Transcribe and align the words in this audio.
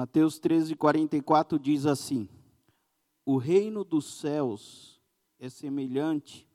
Mateus 0.00 0.38
13, 0.38 0.76
44 0.76 1.58
diz 1.58 1.84
assim: 1.84 2.26
O 3.22 3.36
reino 3.36 3.84
dos 3.84 4.18
céus 4.18 4.98
é 5.38 5.50
semelhante 5.50 6.48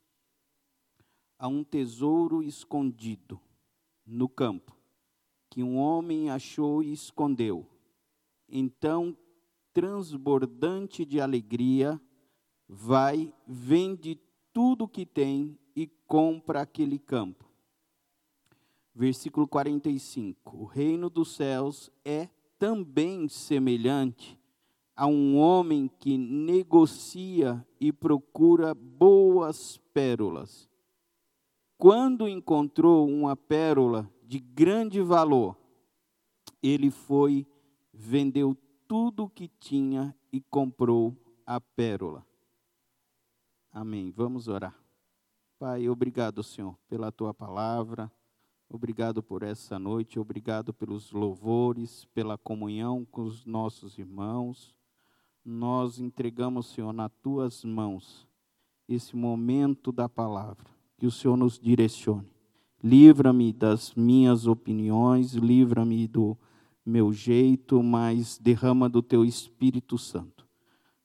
a 1.38 1.46
um 1.46 1.62
tesouro 1.62 2.42
escondido 2.42 3.40
no 4.04 4.28
campo, 4.28 4.76
que 5.48 5.62
um 5.62 5.76
homem 5.76 6.28
achou 6.28 6.82
e 6.82 6.92
escondeu. 6.92 7.64
Então, 8.48 9.16
transbordante 9.72 11.04
de 11.04 11.20
alegria, 11.20 12.00
vai, 12.68 13.32
vende 13.46 14.20
tudo 14.52 14.86
o 14.86 14.88
que 14.88 15.06
tem 15.06 15.56
e 15.76 15.86
compra 15.86 16.62
aquele 16.62 16.98
campo. 16.98 17.48
Versículo 18.92 19.46
45: 19.46 20.56
O 20.56 20.64
reino 20.64 21.08
dos 21.08 21.36
céus 21.36 21.92
é 22.04 22.28
também 22.58 23.28
semelhante 23.28 24.38
a 24.94 25.06
um 25.06 25.36
homem 25.36 25.88
que 25.98 26.16
negocia 26.16 27.64
e 27.78 27.92
procura 27.92 28.74
boas 28.74 29.76
pérolas. 29.92 30.68
Quando 31.76 32.26
encontrou 32.26 33.06
uma 33.06 33.36
pérola 33.36 34.10
de 34.22 34.40
grande 34.40 35.02
valor, 35.02 35.56
ele 36.62 36.90
foi, 36.90 37.46
vendeu 37.92 38.56
tudo 38.88 39.24
o 39.24 39.30
que 39.30 39.48
tinha 39.60 40.16
e 40.32 40.40
comprou 40.40 41.14
a 41.44 41.60
pérola. 41.60 42.26
Amém. 43.70 44.10
Vamos 44.10 44.48
orar. 44.48 44.74
Pai, 45.58 45.88
obrigado, 45.88 46.42
Senhor, 46.42 46.78
pela 46.88 47.12
tua 47.12 47.34
palavra. 47.34 48.10
Obrigado 48.68 49.22
por 49.22 49.42
essa 49.42 49.78
noite, 49.78 50.18
obrigado 50.18 50.74
pelos 50.74 51.12
louvores, 51.12 52.04
pela 52.06 52.36
comunhão 52.36 53.04
com 53.04 53.22
os 53.22 53.46
nossos 53.46 53.96
irmãos. 53.98 54.74
Nós 55.44 56.00
entregamos, 56.00 56.66
Senhor, 56.66 56.92
nas 56.92 57.10
tuas 57.22 57.64
mãos 57.64 58.26
esse 58.88 59.16
momento 59.16 59.92
da 59.92 60.08
palavra. 60.08 60.66
Que 60.98 61.06
o 61.06 61.10
Senhor 61.10 61.36
nos 61.36 61.58
direcione. 61.58 62.26
Livra-me 62.82 63.52
das 63.52 63.94
minhas 63.94 64.46
opiniões, 64.46 65.34
livra-me 65.34 66.06
do 66.06 66.36
meu 66.84 67.12
jeito, 67.12 67.82
mas 67.82 68.38
derrama 68.38 68.88
do 68.88 69.02
teu 69.02 69.24
Espírito 69.24 69.98
Santo 69.98 70.46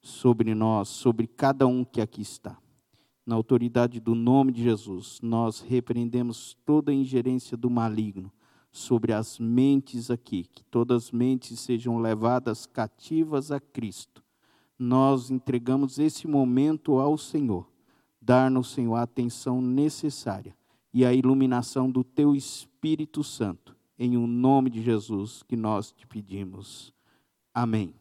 sobre 0.01 0.55
nós, 0.55 0.89
sobre 0.89 1.27
cada 1.27 1.67
um 1.67 1.83
que 1.83 2.01
aqui 2.01 2.21
está. 2.21 2.57
Na 3.25 3.35
autoridade 3.35 3.99
do 3.99 4.15
nome 4.15 4.51
de 4.51 4.63
Jesus, 4.63 5.19
nós 5.21 5.61
repreendemos 5.61 6.57
toda 6.65 6.91
a 6.91 6.95
ingerência 6.95 7.55
do 7.55 7.69
maligno 7.69 8.31
sobre 8.71 9.13
as 9.13 9.37
mentes 9.37 10.09
aqui, 10.09 10.43
que 10.43 10.63
todas 10.63 11.05
as 11.05 11.11
mentes 11.11 11.59
sejam 11.59 11.99
levadas 11.99 12.65
cativas 12.65 13.51
a 13.51 13.59
Cristo. 13.59 14.23
Nós 14.79 15.29
entregamos 15.29 15.99
esse 15.99 16.27
momento 16.27 16.97
ao 16.97 17.17
Senhor, 17.17 17.69
dar-nos, 18.19 18.71
Senhor, 18.71 18.95
a 18.95 19.03
atenção 19.03 19.61
necessária 19.61 20.55
e 20.93 21.05
a 21.05 21.13
iluminação 21.13 21.91
do 21.91 22.03
Teu 22.03 22.35
Espírito 22.35 23.23
Santo, 23.23 23.75
em 23.99 24.17
o 24.17 24.21
um 24.21 24.27
nome 24.27 24.69
de 24.69 24.81
Jesus 24.81 25.43
que 25.43 25.55
nós 25.55 25.91
te 25.91 26.07
pedimos. 26.07 26.93
Amém. 27.53 27.93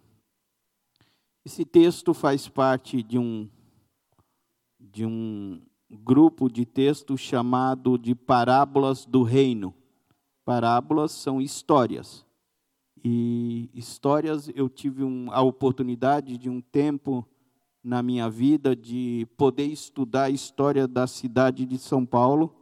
Esse 1.45 1.65
texto 1.65 2.15
faz 2.15 2.49
parte 2.49 3.03
de 3.03 3.19
um, 3.19 3.49
de 4.81 5.05
um 5.05 5.61
grupo 5.91 6.51
de 6.51 6.65
texto 6.65 7.17
chamado 7.19 7.99
de 7.99 8.15
Parábolas 8.15 9.05
do 9.05 9.23
Reino. 9.23 9.75
Parábolas 10.45 11.13
são 11.13 11.41
histórias. 11.41 12.25
E 13.05 13.71
histórias, 13.75 14.51
eu 14.55 14.69
tive 14.69 15.05
um, 15.05 15.31
a 15.31 15.43
oportunidade 15.43 16.37
de 16.39 16.49
um 16.49 16.61
tempo 16.61 17.27
na 17.83 18.03
minha 18.03 18.29
vida 18.29 18.75
de 18.75 19.27
poder 19.37 19.67
estudar 19.67 20.25
a 20.25 20.31
história 20.31 20.87
da 20.87 21.07
cidade 21.07 21.65
de 21.65 21.79
São 21.79 22.05
Paulo. 22.05 22.55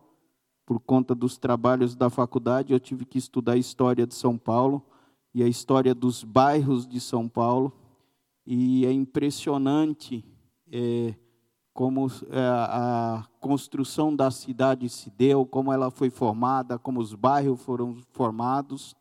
Por 0.64 0.78
conta 0.80 1.14
dos 1.14 1.38
trabalhos 1.38 1.96
da 1.96 2.10
faculdade, 2.10 2.72
eu 2.72 2.80
tive 2.80 3.04
que 3.04 3.18
estudar 3.18 3.52
a 3.52 3.56
história 3.58 4.06
de 4.06 4.14
São 4.14 4.36
Paulo 4.36 4.84
e 5.34 5.42
a 5.42 5.48
história 5.48 5.94
dos 5.94 6.24
bairros 6.24 6.86
de 6.86 7.00
São 7.00 7.28
Paulo 7.28 7.72
e 8.46 8.86
é 8.86 8.92
impressionante 8.92 10.24
é, 10.72 11.14
como 11.78 12.08
é, 12.28 12.40
a 12.40 13.24
construção 13.38 14.12
da 14.12 14.32
cidade 14.32 14.88
se 14.88 15.10
deu, 15.10 15.46
como 15.46 15.72
ela 15.72 15.92
foi 15.92 16.10
formada, 16.10 16.76
como 16.76 16.98
os 16.98 17.14
bairros 17.14 17.62
foram 17.62 17.98
formados. 18.10 18.96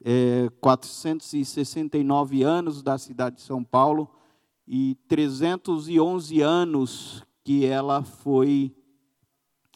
É, 0.00 0.48
469 0.60 2.44
anos 2.44 2.84
da 2.84 2.96
cidade 2.98 3.38
de 3.38 3.42
São 3.42 3.64
Paulo 3.64 4.08
e 4.64 4.94
311 5.08 6.40
anos 6.40 7.24
que 7.42 7.66
ela 7.66 8.04
foi 8.04 8.72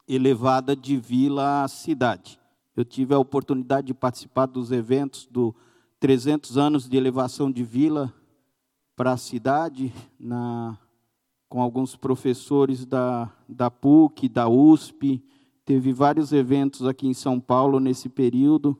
elevada 0.06 0.76
de 0.76 0.96
vila 0.96 1.64
a 1.64 1.66
cidade. 1.66 2.38
Eu 2.76 2.84
tive 2.84 3.14
a 3.14 3.18
oportunidade 3.18 3.88
de 3.88 3.94
participar 3.94 4.46
dos 4.46 4.70
eventos 4.70 5.26
do 5.26 5.52
300 5.98 6.56
anos 6.56 6.88
de 6.88 6.96
elevação 6.96 7.50
de 7.50 7.64
vila 7.64 8.14
para 8.94 9.10
a 9.10 9.16
cidade, 9.16 9.92
na, 10.20 10.78
com 11.48 11.62
alguns 11.62 11.96
professores 11.96 12.84
da, 12.84 13.30
da 13.48 13.70
PUC, 13.70 14.28
da 14.28 14.48
USP. 14.48 15.22
Teve 15.64 15.92
vários 15.92 16.32
eventos 16.32 16.86
aqui 16.86 17.06
em 17.06 17.14
São 17.14 17.40
Paulo 17.40 17.80
nesse 17.80 18.08
período 18.08 18.78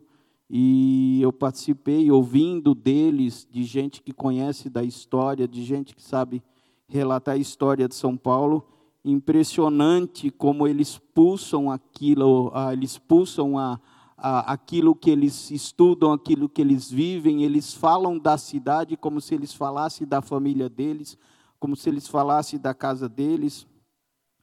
e 0.51 1.21
eu 1.21 1.31
participei 1.33 2.11
ouvindo 2.11 2.75
deles, 2.75 3.47
de 3.51 3.65
gente 3.65 4.03
que 4.03 4.13
conhece 4.13 4.71
da 4.71 4.83
história, 4.83 5.47
de 5.47 5.63
gente 5.63 5.95
que 5.95 6.03
sabe 6.03 6.43
relatar 6.89 7.35
a 7.35 7.39
história 7.39 7.87
de 7.87 7.95
São 7.95 8.17
Paulo. 8.17 8.67
Impressionante 9.05 10.31
como 10.31 10.67
eles 10.67 10.99
pulsam 11.15 11.71
aquilo, 11.71 12.51
eles 12.73 12.97
pulsam 12.97 13.59
a, 13.59 13.79
aquilo 14.17 14.95
que 14.95 15.11
eles 15.11 15.51
estudam, 15.51 16.13
aquilo 16.13 16.49
que 16.49 16.63
eles 16.63 16.91
vivem, 16.91 17.45
eles 17.45 17.75
falam 17.75 18.19
da 18.19 18.39
cidade 18.39 18.97
como 18.97 19.21
se 19.21 19.35
eles 19.35 19.53
falassem 19.53 20.07
da 20.07 20.23
família 20.23 20.69
deles, 20.69 21.19
como 21.59 21.77
se 21.77 21.89
eles 21.89 22.09
falassem 22.09 22.59
da 22.59 22.75
casa 22.75 23.09
deles. 23.09 23.67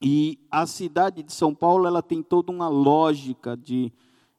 E 0.02 0.40
a 0.52 0.66
cidade 0.66 1.24
de 1.24 1.34
São 1.34 1.54
Paulo, 1.54 1.88
ela 1.88 2.02
tem 2.02 2.22
toda 2.22 2.52
uma 2.52 2.68
lógica 2.68 3.56
de, 3.56 3.92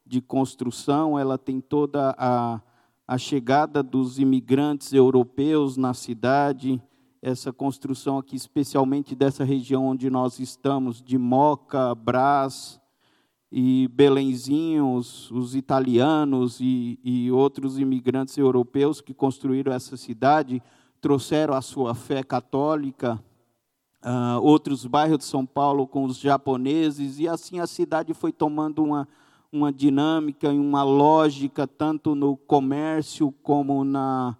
de 0.04 0.20
construção, 0.20 1.18
ela 1.18 1.38
tem 1.38 1.60
toda 1.60 2.14
a, 2.18 2.60
a 3.06 3.18
chegada 3.18 3.82
dos 3.82 4.18
imigrantes 4.18 4.92
europeus 4.92 5.76
na 5.76 5.94
cidade, 5.94 6.80
essa 7.22 7.52
construção 7.52 8.18
aqui, 8.18 8.36
especialmente 8.36 9.14
dessa 9.14 9.42
região 9.42 9.86
onde 9.86 10.08
nós 10.10 10.38
estamos, 10.38 11.02
de 11.02 11.18
Moca, 11.18 11.94
Brás, 11.94 12.80
e 13.50 13.88
Belenzinho, 13.88 14.94
os, 14.94 15.30
os 15.30 15.54
italianos 15.54 16.60
e, 16.60 16.98
e, 17.02 17.30
outros 17.30 17.78
imigrantes 17.78 18.36
europeus 18.36 19.00
que 19.00 19.14
construíram 19.14 19.72
essa 19.72 19.96
cidade, 19.96 20.62
trouxeram 21.00 21.54
a 21.54 21.62
sua 21.62 21.94
fé 21.94 22.22
católica, 22.22 23.22
uh, 24.04 24.40
outros 24.42 24.86
bairros 24.86 25.18
de 25.18 25.24
São 25.24 25.44
Paulo 25.44 25.86
com 25.86 26.04
os 26.04 26.18
japoneses, 26.18 27.18
e 27.18 27.28
assim 27.28 27.60
a 27.60 27.66
cidade 27.66 28.14
foi 28.14 28.32
tomando 28.32 28.82
uma, 28.82 29.08
uma 29.52 29.72
dinâmica 29.72 30.52
e 30.52 30.58
uma 30.58 30.82
lógica, 30.82 31.66
tanto 31.66 32.14
no 32.14 32.36
comércio 32.36 33.32
como 33.42 33.84
na, 33.84 34.36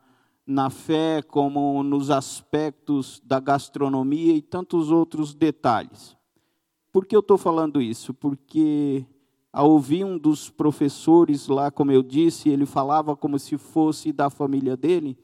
na 0.46 0.70
fé, 0.70 1.22
como 1.22 1.82
nos 1.82 2.10
aspectos 2.10 3.20
da 3.24 3.40
gastronomia 3.40 4.34
e 4.34 4.42
tantos 4.42 4.90
outros 4.90 5.34
detalhes. 5.34 6.16
Por 6.92 7.04
que 7.04 7.14
eu 7.14 7.20
estou 7.20 7.36
falando 7.36 7.80
isso? 7.82 8.14
Porque 8.14 9.04
ao 9.52 9.70
ouvir 9.70 10.04
um 10.04 10.18
dos 10.18 10.50
professores 10.50 11.48
lá, 11.48 11.70
como 11.70 11.90
eu 11.90 12.02
disse, 12.02 12.48
ele 12.48 12.66
falava 12.66 13.16
como 13.16 13.38
se 13.38 13.56
fosse 13.56 14.12
da 14.12 14.28
família 14.30 14.76
dele. 14.76 15.18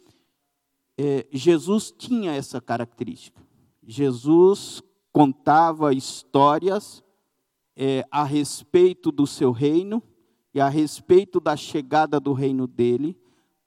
É, 0.98 1.26
Jesus 1.32 1.92
tinha 1.96 2.32
essa 2.32 2.60
característica. 2.60 3.40
Jesus 3.86 4.82
contava 5.12 5.92
histórias 5.92 7.02
é, 7.76 8.06
a 8.10 8.24
respeito 8.24 9.10
do 9.10 9.26
seu 9.26 9.50
reino 9.50 10.02
e 10.54 10.60
a 10.60 10.68
respeito 10.68 11.40
da 11.40 11.56
chegada 11.56 12.20
do 12.20 12.32
reino 12.32 12.66
dele, 12.66 13.16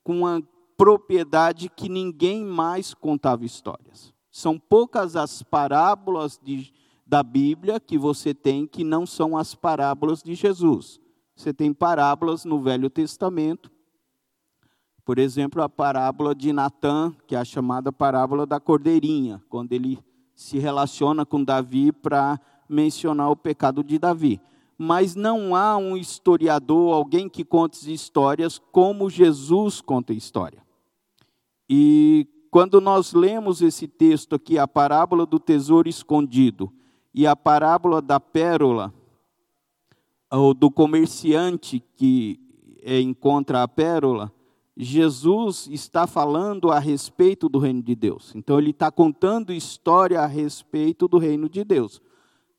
com 0.03 0.19
uma 0.19 0.41
propriedade 0.77 1.69
que 1.69 1.89
ninguém 1.89 2.45
mais 2.45 2.93
contava 2.93 3.43
histórias. 3.43 4.13
São 4.31 4.59
poucas 4.59 5.15
as 5.15 5.41
parábolas 5.41 6.39
de 6.41 6.71
da 7.05 7.21
Bíblia 7.21 7.79
que 7.79 7.97
você 7.97 8.33
tem 8.33 8.65
que 8.65 8.83
não 8.83 9.05
são 9.05 9.37
as 9.37 9.53
parábolas 9.53 10.23
de 10.23 10.33
Jesus. 10.33 10.99
Você 11.35 11.53
tem 11.53 11.71
parábolas 11.71 12.45
no 12.45 12.59
Velho 12.61 12.89
Testamento. 12.89 13.71
Por 15.05 15.19
exemplo, 15.19 15.61
a 15.61 15.69
parábola 15.69 16.33
de 16.33 16.51
Natã, 16.51 17.13
que 17.27 17.35
é 17.35 17.37
a 17.37 17.45
chamada 17.45 17.91
parábola 17.91 18.43
da 18.47 18.59
cordeirinha, 18.59 19.39
quando 19.47 19.71
ele 19.71 19.99
se 20.33 20.57
relaciona 20.57 21.23
com 21.23 21.43
Davi 21.43 21.91
para 21.91 22.39
mencionar 22.67 23.29
o 23.29 23.35
pecado 23.35 23.83
de 23.83 23.99
Davi. 23.99 24.41
Mas 24.75 25.15
não 25.15 25.55
há 25.55 25.77
um 25.77 25.95
historiador, 25.95 26.93
alguém 26.93 27.29
que 27.29 27.45
conte 27.45 27.93
histórias 27.93 28.59
como 28.71 29.07
Jesus 29.07 29.79
conta 29.79 30.11
história. 30.11 30.65
E 31.69 32.27
quando 32.49 32.81
nós 32.81 33.13
lemos 33.13 33.61
esse 33.61 33.87
texto 33.87 34.33
aqui, 34.33 34.57
a 34.57 34.67
parábola 34.67 35.25
do 35.25 35.39
tesouro 35.39 35.87
escondido 35.87 36.73
e 37.13 37.27
a 37.27 37.35
parábola 37.35 38.01
da 38.01 38.19
pérola, 38.19 38.91
ou 40.31 40.53
do 40.53 40.71
comerciante 40.71 41.81
que 41.95 42.39
é, 42.81 42.99
encontra 42.99 43.61
a 43.61 43.67
pérola, 43.67 44.31
Jesus 44.77 45.67
está 45.71 46.05
falando 46.05 46.69
a 46.69 46.79
respeito 46.79 47.47
do 47.47 47.59
reino 47.59 47.81
de 47.81 47.95
Deus. 47.95 48.33
Então, 48.35 48.59
ele 48.59 48.71
está 48.71 48.91
contando 48.91 49.53
história 49.53 50.19
a 50.19 50.25
respeito 50.25 51.07
do 51.07 51.17
reino 51.17 51.47
de 51.47 51.63
Deus. 51.63 52.01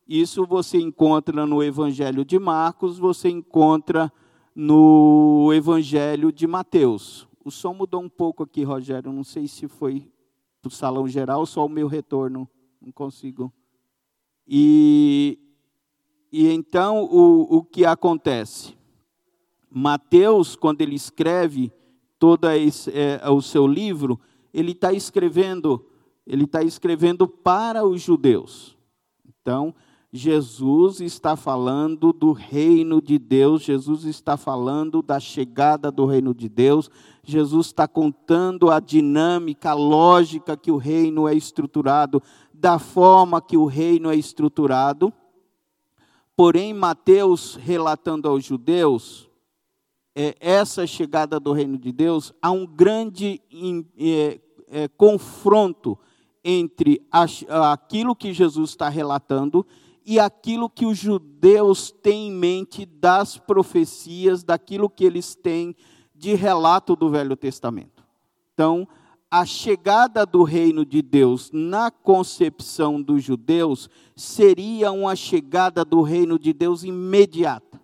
Isso 0.09 0.47
você 0.47 0.79
encontra 0.79 1.45
no 1.45 1.63
Evangelho 1.63 2.25
de 2.25 2.39
Marcos, 2.39 2.99
você 2.99 3.29
encontra 3.29 4.11
no 4.55 5.53
Evangelho 5.53 6.33
de 6.33 6.47
Mateus. 6.47 7.29
O 7.45 7.51
som 7.51 7.75
mudou 7.75 8.01
um 8.01 8.09
pouco 8.09 8.43
aqui, 8.43 8.63
Rogério. 8.63 9.13
Não 9.13 9.25
sei 9.25 9.47
se 9.47 9.69
foi 9.69 10.11
para 10.63 10.69
o 10.69 10.73
salão 10.73 11.07
geral, 11.07 11.45
só 11.45 11.67
o 11.67 11.69
meu 11.69 11.87
retorno. 11.87 12.49
Não 12.81 12.91
consigo. 12.93 13.53
E, 14.49 15.39
e 16.33 16.49
então, 16.49 17.05
o, 17.05 17.59
o 17.59 17.63
que 17.63 17.85
acontece? 17.85 18.75
Mateus, 19.69 20.57
quando 20.57 20.81
ele 20.81 20.95
escreve 20.95 21.71
todo 22.19 22.49
esse, 22.51 22.91
é, 22.91 23.21
o 23.29 23.41
seu 23.41 23.67
livro, 23.67 24.19
ele 24.53 24.73
está 24.73 24.93
escrevendo, 24.93 25.85
ele 26.27 26.45
está 26.45 26.63
escrevendo 26.63 27.29
para 27.29 27.85
os 27.85 28.01
judeus. 28.01 28.77
Então, 29.43 29.75
Jesus 30.13 31.01
está 31.01 31.37
falando 31.37 32.13
do 32.13 32.33
reino 32.33 33.03
de 33.03 33.19
Deus, 33.19 33.63
Jesus 33.63 34.05
está 34.05 34.37
falando 34.37 35.03
da 35.03 35.21
chegada 35.21 35.91
do 35.91 36.07
reino 36.07 36.33
de 36.33 36.49
Deus, 36.49 36.91
Jesus 37.23 37.67
está 37.67 37.87
contando 37.87 38.71
a 38.71 38.81
dinâmica, 38.81 39.71
a 39.71 39.75
lógica 39.75 40.57
que 40.57 40.71
o 40.71 40.77
reino 40.77 41.29
é 41.29 41.35
estruturado, 41.35 42.23
da 42.53 42.79
forma 42.79 43.43
que 43.43 43.57
o 43.57 43.67
reino 43.67 44.11
é 44.11 44.17
estruturado. 44.17 45.13
Porém, 46.35 46.73
Mateus, 46.73 47.57
relatando 47.57 48.29
aos 48.29 48.45
judeus, 48.45 49.29
essa 50.41 50.87
chegada 50.87 51.39
do 51.39 51.53
reino 51.53 51.77
de 51.77 51.93
Deus, 51.93 52.33
há 52.41 52.51
um 52.51 52.67
grande 52.67 53.41
é, 53.99 54.41
é, 54.69 54.89
confronto 54.89 55.99
entre 56.43 57.07
aquilo 57.11 58.17
que 58.17 58.33
Jesus 58.33 58.71
está 58.71 58.89
relatando 58.89 59.67
e 60.07 60.19
aquilo 60.19 60.71
que 60.71 60.87
os 60.87 60.97
judeus 60.97 61.91
têm 61.91 62.29
em 62.29 62.33
mente 62.33 62.87
das 62.87 63.37
profecias, 63.37 64.43
daquilo 64.43 64.89
que 64.89 65.05
eles 65.05 65.35
têm 65.35 65.75
de 66.15 66.35
relato 66.35 66.97
do 66.97 67.11
Velho 67.11 67.37
Testamento. 67.37 68.03
Então, 68.55 68.89
a 69.31 69.45
chegada 69.45 70.25
do 70.25 70.45
reino 70.45 70.87
de 70.87 71.03
Deus 71.03 71.51
na 71.53 71.91
concepção 71.91 73.03
dos 73.03 73.23
judeus 73.23 73.91
seria 74.15 74.93
uma 74.93 75.15
chegada 75.15 75.85
do 75.85 76.01
reino 76.01 76.39
de 76.39 76.53
Deus 76.53 76.85
imediata. 76.85 77.81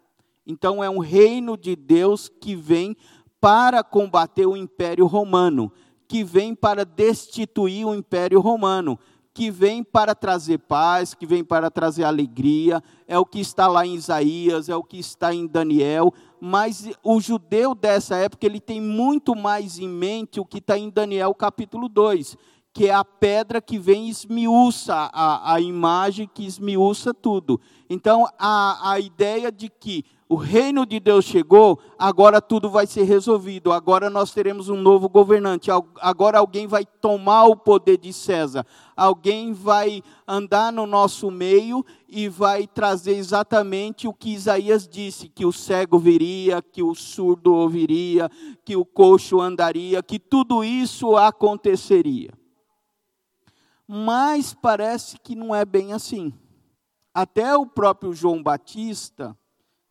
Então 0.46 0.82
é 0.82 0.90
um 0.90 0.98
reino 0.98 1.56
de 1.56 1.76
Deus 1.76 2.28
que 2.28 2.54
vem 2.56 2.96
para 3.40 3.82
combater 3.82 4.46
o 4.46 4.56
Império 4.56 5.06
Romano, 5.06 5.72
que 6.06 6.22
vem 6.22 6.54
para 6.54 6.84
destituir 6.84 7.86
o 7.86 7.94
Império 7.94 8.40
Romano, 8.40 8.98
que 9.34 9.50
vem 9.50 9.82
para 9.82 10.14
trazer 10.14 10.58
paz, 10.58 11.14
que 11.14 11.26
vem 11.26 11.42
para 11.42 11.70
trazer 11.70 12.04
alegria, 12.04 12.82
é 13.08 13.18
o 13.18 13.24
que 13.24 13.40
está 13.40 13.66
lá 13.66 13.86
em 13.86 13.94
Isaías, 13.94 14.68
é 14.68 14.76
o 14.76 14.82
que 14.82 14.98
está 14.98 15.32
em 15.34 15.46
Daniel, 15.46 16.12
mas 16.40 16.90
o 17.02 17.20
judeu 17.20 17.74
dessa 17.74 18.16
época 18.16 18.44
ele 18.44 18.60
tem 18.60 18.80
muito 18.80 19.34
mais 19.34 19.78
em 19.78 19.88
mente 19.88 20.38
o 20.38 20.44
que 20.44 20.58
está 20.58 20.76
em 20.76 20.90
Daniel 20.90 21.34
capítulo 21.34 21.88
2, 21.88 22.36
que 22.74 22.88
é 22.88 22.94
a 22.94 23.04
pedra 23.04 23.60
que 23.60 23.78
vem 23.78 24.06
e 24.06 24.10
esmiuça 24.10 24.94
a, 24.94 25.54
a 25.54 25.60
imagem, 25.60 26.28
que 26.32 26.46
esmiuça 26.46 27.12
tudo. 27.12 27.60
Então, 27.88 28.26
a, 28.38 28.92
a 28.92 29.00
ideia 29.00 29.52
de 29.52 29.68
que 29.68 30.04
o 30.32 30.34
reino 30.34 30.86
de 30.86 30.98
Deus 30.98 31.26
chegou, 31.26 31.78
agora 31.98 32.40
tudo 32.40 32.70
vai 32.70 32.86
ser 32.86 33.02
resolvido, 33.02 33.70
agora 33.70 34.08
nós 34.08 34.32
teremos 34.32 34.70
um 34.70 34.80
novo 34.80 35.06
governante, 35.06 35.70
agora 36.00 36.38
alguém 36.38 36.66
vai 36.66 36.86
tomar 36.86 37.44
o 37.44 37.54
poder 37.54 37.98
de 37.98 38.14
César, 38.14 38.64
alguém 38.96 39.52
vai 39.52 40.02
andar 40.26 40.72
no 40.72 40.86
nosso 40.86 41.30
meio 41.30 41.84
e 42.08 42.30
vai 42.30 42.66
trazer 42.66 43.14
exatamente 43.16 44.08
o 44.08 44.14
que 44.14 44.32
Isaías 44.32 44.88
disse: 44.88 45.28
que 45.28 45.44
o 45.44 45.52
cego 45.52 45.98
viria, 45.98 46.62
que 46.62 46.82
o 46.82 46.94
surdo 46.94 47.52
ouviria, 47.52 48.30
que 48.64 48.74
o 48.74 48.86
coxo 48.86 49.38
andaria, 49.38 50.02
que 50.02 50.18
tudo 50.18 50.64
isso 50.64 51.14
aconteceria. 51.14 52.32
Mas 53.86 54.54
parece 54.54 55.18
que 55.18 55.34
não 55.34 55.54
é 55.54 55.66
bem 55.66 55.92
assim. 55.92 56.32
Até 57.12 57.54
o 57.54 57.66
próprio 57.66 58.14
João 58.14 58.42
Batista 58.42 59.36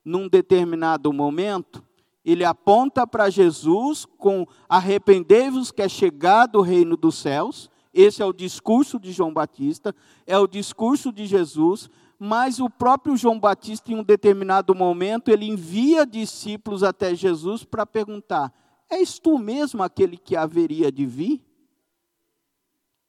num 0.04 0.28
determinado 0.28 1.14
momento, 1.14 1.84
ele 2.24 2.46
aponta 2.46 3.06
para 3.08 3.30
Jesus 3.30 4.06
com 4.06 4.46
arrependei-vos 4.70 5.72
que 5.72 5.82
é 5.82 5.90
chegado 5.90 6.60
o 6.60 6.62
reino 6.62 6.96
dos 6.96 7.16
céus. 7.16 7.70
Esse 7.94 8.22
é 8.22 8.26
o 8.26 8.34
discurso 8.34 9.00
de 9.00 9.12
João 9.12 9.34
Batista, 9.34 9.94
é 10.26 10.38
o 10.38 10.48
discurso 10.48 11.12
de 11.12 11.26
Jesus, 11.26 11.90
mas 12.18 12.60
o 12.60 12.70
próprio 12.70 13.18
João 13.18 13.40
Batista, 13.40 13.92
em 13.92 13.96
um 13.96 14.04
determinado 14.04 14.74
momento, 14.76 15.30
ele 15.30 15.46
envia 15.46 16.06
discípulos 16.06 16.84
até 16.84 17.16
Jesus 17.16 17.64
para 17.64 17.86
perguntar: 17.86 18.54
És 18.90 19.18
tu 19.18 19.38
mesmo 19.38 19.82
aquele 19.82 20.16
que 20.16 20.36
haveria 20.36 20.92
de 20.92 21.06
vir? 21.06 21.44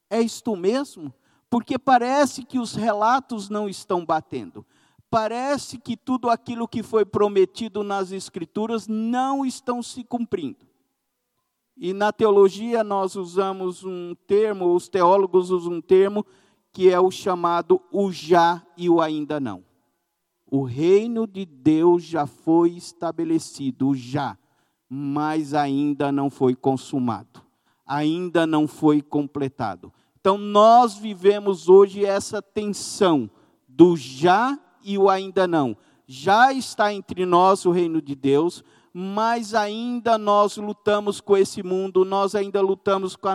És 0.08 0.40
tu 0.40 0.56
mesmo? 0.56 1.12
Porque 1.50 1.78
parece 1.78 2.42
que 2.42 2.58
os 2.58 2.74
relatos 2.74 3.50
não 3.50 3.68
estão 3.68 4.04
batendo 4.04 4.64
parece 5.12 5.76
que 5.76 5.94
tudo 5.94 6.30
aquilo 6.30 6.66
que 6.66 6.82
foi 6.82 7.04
prometido 7.04 7.82
nas 7.82 8.12
Escrituras 8.12 8.88
não 8.88 9.44
estão 9.44 9.82
se 9.82 10.02
cumprindo. 10.02 10.66
E 11.76 11.92
na 11.92 12.10
teologia 12.10 12.82
nós 12.82 13.14
usamos 13.14 13.84
um 13.84 14.14
termo, 14.26 14.74
os 14.74 14.88
teólogos 14.88 15.50
usam 15.50 15.74
um 15.74 15.80
termo 15.82 16.24
que 16.72 16.88
é 16.88 16.98
o 16.98 17.10
chamado 17.10 17.78
o 17.92 18.10
já 18.10 18.66
e 18.74 18.88
o 18.88 19.02
ainda 19.02 19.38
não. 19.38 19.62
O 20.50 20.62
reino 20.62 21.26
de 21.26 21.44
Deus 21.44 22.04
já 22.04 22.26
foi 22.26 22.70
estabelecido, 22.70 23.94
já, 23.94 24.38
mas 24.88 25.52
ainda 25.52 26.10
não 26.10 26.30
foi 26.30 26.54
consumado, 26.54 27.42
ainda 27.84 28.46
não 28.46 28.66
foi 28.66 29.02
completado. 29.02 29.92
Então 30.18 30.38
nós 30.38 30.96
vivemos 30.96 31.68
hoje 31.68 32.02
essa 32.02 32.40
tensão 32.40 33.30
do 33.68 33.94
já 33.94 34.58
e 34.84 34.98
o 34.98 35.08
ainda 35.08 35.46
não. 35.46 35.76
Já 36.06 36.52
está 36.52 36.92
entre 36.92 37.24
nós 37.24 37.64
o 37.64 37.70
reino 37.70 38.00
de 38.02 38.14
Deus, 38.14 38.64
mas 38.92 39.54
ainda 39.54 40.18
nós 40.18 40.56
lutamos 40.56 41.20
com 41.20 41.36
esse 41.36 41.62
mundo, 41.62 42.04
nós 42.04 42.34
ainda 42.34 42.60
lutamos 42.60 43.16
com 43.16 43.28
a 43.28 43.34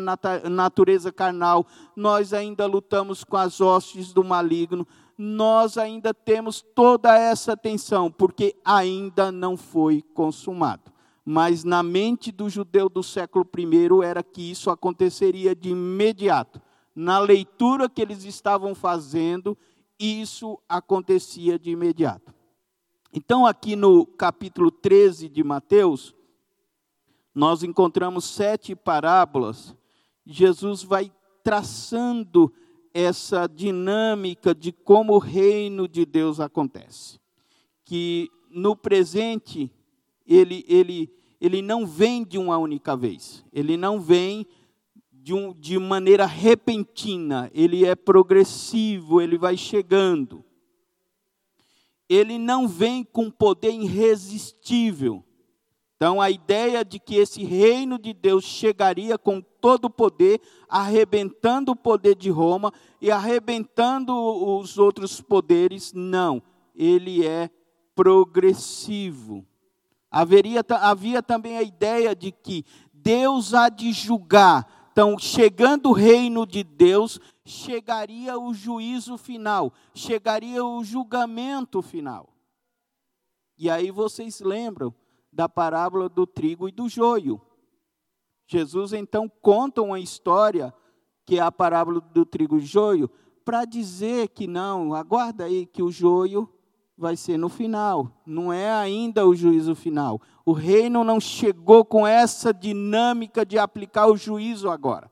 natureza 0.49 1.11
carnal, 1.11 1.65
nós 1.95 2.33
ainda 2.33 2.65
lutamos 2.65 3.23
com 3.23 3.37
as 3.37 3.59
hostes 3.59 4.13
do 4.13 4.23
maligno, 4.23 4.87
nós 5.17 5.77
ainda 5.77 6.13
temos 6.13 6.63
toda 6.75 7.17
essa 7.17 7.57
tensão, 7.57 8.11
porque 8.11 8.55
ainda 8.63 9.31
não 9.31 9.57
foi 9.57 10.03
consumado. 10.13 10.91
Mas 11.25 11.63
na 11.63 11.81
mente 11.81 12.31
do 12.31 12.47
judeu 12.49 12.87
do 12.87 13.01
século 13.01 13.45
I 13.57 14.05
era 14.05 14.21
que 14.21 14.51
isso 14.51 14.69
aconteceria 14.69 15.55
de 15.55 15.69
imediato. 15.69 16.61
Na 16.95 17.19
leitura 17.19 17.89
que 17.89 18.01
eles 18.01 18.23
estavam 18.23 18.73
fazendo, 18.73 19.57
isso 19.99 20.59
acontecia 20.67 21.57
de 21.57 21.71
imediato. 21.71 22.33
Então, 23.13 23.45
aqui 23.45 23.75
no 23.75 24.05
capítulo 24.05 24.69
13 24.69 25.29
de 25.29 25.43
Mateus, 25.43 26.13
nós 27.33 27.63
encontramos 27.63 28.25
sete 28.25 28.75
parábolas. 28.75 29.75
Jesus 30.25 30.83
vai 30.83 31.11
traçando 31.43 32.51
essa 32.93 33.47
dinâmica 33.47 34.53
de 34.53 34.71
como 34.71 35.13
o 35.13 35.19
reino 35.19 35.87
de 35.87 36.05
Deus 36.05 36.39
acontece. 36.39 37.19
Que 37.85 38.29
no 38.49 38.75
presente, 38.75 39.71
ele, 40.25 40.65
ele, 40.67 41.09
ele 41.39 41.61
não 41.61 41.85
vem 41.85 42.23
de 42.23 42.37
uma 42.37 42.57
única 42.57 42.97
vez, 42.97 43.45
ele 43.53 43.77
não 43.77 44.01
vem 44.01 44.45
de, 45.27 45.33
um, 45.33 45.53
de 45.53 45.77
maneira 45.77 46.25
repentina, 46.25 47.51
ele 47.53 47.85
é 47.85 47.97
progressivo, 47.97 49.19
ele 49.19 49.37
vai 49.37 49.57
chegando. 49.57 50.41
Ele 52.07 52.37
não 52.37 52.65
vem 52.65 53.03
com 53.03 53.29
poder 53.29 53.73
irresistível. 53.73 55.21
Então, 55.97 56.21
a 56.21 56.29
ideia 56.31 56.85
de 56.85 56.97
que 56.97 57.15
esse 57.15 57.43
reino 57.43 57.99
de 57.99 58.13
Deus 58.13 58.45
chegaria 58.45 59.17
com 59.17 59.41
todo 59.41 59.85
o 59.85 59.89
poder, 59.89 60.39
arrebentando 60.69 61.73
o 61.73 61.75
poder 61.75 62.15
de 62.15 62.29
Roma 62.29 62.71
e 63.01 63.11
arrebentando 63.11 64.13
os 64.15 64.77
outros 64.77 65.19
poderes, 65.19 65.91
não. 65.91 66.41
Ele 66.73 67.27
é 67.27 67.49
progressivo. 67.93 69.45
Haveria, 70.09 70.63
havia 70.69 71.21
também 71.21 71.57
a 71.57 71.63
ideia 71.63 72.15
de 72.15 72.31
que 72.31 72.63
Deus 72.93 73.53
há 73.53 73.67
de 73.67 73.91
julgar 73.91 74.76
Então, 74.97 75.15
chegando 75.19 75.89
o 75.89 75.93
reino 75.93 76.43
de 76.43 76.63
Deus, 76.63 77.19
chegaria 77.45 78.35
o 78.39 78.51
juízo 78.51 79.15
final, 79.15 79.71
chegaria 79.93 80.65
o 80.65 80.83
julgamento 80.83 81.83
final. 81.83 82.33
E 83.55 83.69
aí 83.69 83.91
vocês 83.91 84.39
lembram 84.39 84.91
da 85.31 85.47
parábola 85.47 86.09
do 86.09 86.25
trigo 86.25 86.67
e 86.67 86.71
do 86.71 86.89
joio. 86.89 87.39
Jesus 88.47 88.91
então 88.91 89.29
conta 89.39 89.83
uma 89.83 89.99
história, 89.99 90.73
que 91.27 91.37
é 91.37 91.41
a 91.41 91.51
parábola 91.51 92.01
do 92.01 92.25
trigo 92.25 92.57
e 92.57 92.61
joio, 92.61 93.07
para 93.45 93.65
dizer 93.65 94.29
que 94.29 94.47
não, 94.47 94.95
aguarda 94.95 95.43
aí 95.43 95.67
que 95.67 95.83
o 95.83 95.91
joio 95.91 96.51
vai 96.97 97.15
ser 97.15 97.37
no 97.37 97.49
final, 97.49 98.11
não 98.25 98.51
é 98.51 98.73
ainda 98.73 99.27
o 99.27 99.35
juízo 99.35 99.75
final. 99.75 100.19
O 100.47 100.53
reino 100.53 101.03
não 101.03 101.19
chegou 101.19 101.83
com 101.83 102.07
essa 102.07 102.53
dinâmica 102.53 103.45
de 103.45 103.59
aplicar 103.59 104.07
o 104.07 104.15
juízo 104.15 104.69
agora. 104.69 105.11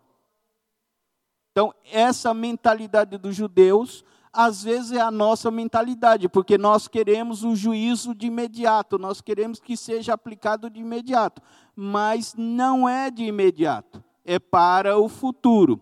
Então, 1.51 1.73
essa 1.91 2.33
mentalidade 2.33 3.17
dos 3.17 3.35
judeus, 3.35 4.05
às 4.31 4.63
vezes 4.63 4.93
é 4.93 5.01
a 5.01 5.11
nossa 5.11 5.51
mentalidade, 5.51 6.29
porque 6.29 6.57
nós 6.57 6.87
queremos 6.87 7.43
o 7.43 7.53
juízo 7.53 8.15
de 8.15 8.27
imediato, 8.27 8.97
nós 8.97 9.19
queremos 9.19 9.59
que 9.59 9.75
seja 9.75 10.13
aplicado 10.13 10.69
de 10.69 10.79
imediato, 10.79 11.41
mas 11.75 12.33
não 12.37 12.87
é 12.87 13.11
de 13.11 13.25
imediato, 13.25 14.01
é 14.23 14.39
para 14.39 14.97
o 14.97 15.09
futuro. 15.09 15.81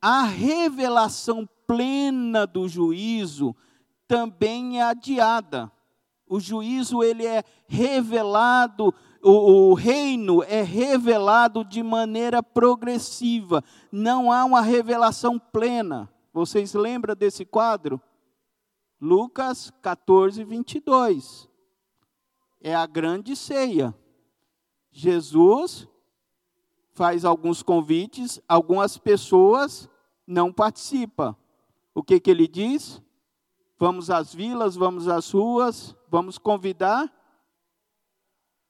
A 0.00 0.22
revelação 0.22 1.46
plena 1.66 2.46
do 2.46 2.66
juízo 2.66 3.54
também 4.08 4.80
é 4.80 4.84
adiada. 4.84 5.70
O 6.32 6.40
juízo 6.40 7.02
ele 7.02 7.26
é 7.26 7.44
revelado, 7.66 8.94
o, 9.22 9.68
o, 9.68 9.74
reino 9.74 10.42
é 10.42 10.62
revelado 10.62 11.62
de 11.62 11.82
maneira 11.82 12.42
progressiva. 12.42 13.62
Não 13.92 14.32
há 14.32 14.42
uma 14.42 14.62
revelação 14.62 15.38
plena. 15.38 16.10
Vocês 16.32 16.72
lembram 16.72 17.14
desse 17.14 17.44
quadro? 17.44 18.00
Lucas 18.98 19.70
14, 19.82 20.42
22. 20.42 21.46
É 22.62 22.74
a 22.74 22.86
grande 22.86 23.36
ceia. 23.36 23.94
Jesus 24.90 25.86
faz 26.94 27.26
alguns 27.26 27.62
convites, 27.62 28.40
algumas 28.48 28.96
pessoas 28.96 29.86
não 30.26 30.50
participam. 30.50 31.36
O 31.94 32.02
que, 32.02 32.18
que 32.18 32.30
ele 32.30 32.48
diz? 32.48 33.02
Vamos 33.78 34.08
às 34.08 34.34
vilas, 34.34 34.76
vamos 34.76 35.08
às 35.08 35.30
ruas, 35.30 35.94
vamos 36.12 36.36
convidar 36.36 37.10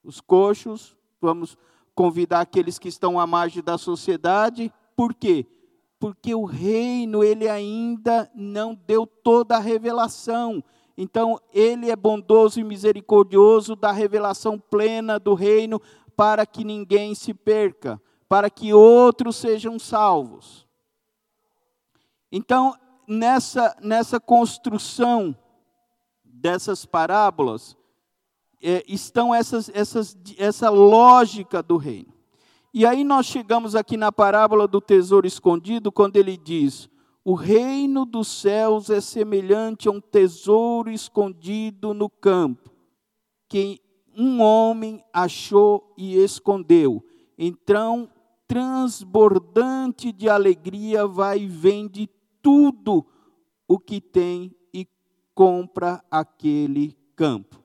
os 0.04 0.20
coxos, 0.20 0.96
vamos 1.20 1.58
convidar 1.92 2.40
aqueles 2.40 2.78
que 2.78 2.86
estão 2.86 3.18
à 3.18 3.26
margem 3.26 3.60
da 3.60 3.76
sociedade. 3.76 4.72
Por 4.94 5.12
quê? 5.12 5.44
Porque 5.98 6.36
o 6.36 6.44
reino, 6.44 7.24
ele 7.24 7.48
ainda 7.48 8.30
não 8.32 8.76
deu 8.76 9.04
toda 9.04 9.56
a 9.56 9.60
revelação. 9.60 10.62
Então, 10.96 11.40
ele 11.52 11.90
é 11.90 11.96
bondoso 11.96 12.60
e 12.60 12.64
misericordioso, 12.64 13.74
da 13.74 13.90
revelação 13.90 14.56
plena 14.56 15.18
do 15.18 15.34
reino, 15.34 15.82
para 16.16 16.46
que 16.46 16.62
ninguém 16.62 17.12
se 17.12 17.34
perca, 17.34 18.00
para 18.28 18.48
que 18.48 18.72
outros 18.72 19.34
sejam 19.34 19.80
salvos. 19.80 20.64
Então, 22.30 22.76
nessa, 23.08 23.76
nessa 23.82 24.20
construção 24.20 25.36
dessas 26.42 26.84
parábolas, 26.84 27.76
é, 28.60 28.84
estão 28.88 29.32
essas, 29.32 29.70
essas, 29.72 30.16
essa 30.36 30.68
lógica 30.68 31.62
do 31.62 31.76
reino. 31.76 32.12
E 32.74 32.84
aí 32.84 33.04
nós 33.04 33.26
chegamos 33.26 33.76
aqui 33.76 33.96
na 33.96 34.10
parábola 34.10 34.66
do 34.66 34.80
tesouro 34.80 35.26
escondido, 35.26 35.92
quando 35.92 36.16
ele 36.16 36.36
diz: 36.36 36.88
O 37.24 37.34
reino 37.34 38.04
dos 38.04 38.26
céus 38.26 38.90
é 38.90 39.00
semelhante 39.00 39.88
a 39.88 39.92
um 39.92 40.00
tesouro 40.00 40.90
escondido 40.90 41.94
no 41.94 42.10
campo, 42.10 42.70
que 43.48 43.80
um 44.16 44.40
homem 44.40 45.04
achou 45.12 45.94
e 45.96 46.16
escondeu. 46.16 47.04
Então, 47.38 48.10
transbordante 48.48 50.10
de 50.10 50.28
alegria, 50.28 51.06
vai 51.06 51.40
e 51.40 51.46
vende 51.46 52.08
tudo 52.42 53.06
o 53.68 53.78
que 53.78 54.00
tem 54.00 54.54
compra 55.34 56.04
aquele 56.10 56.96
campo. 57.16 57.62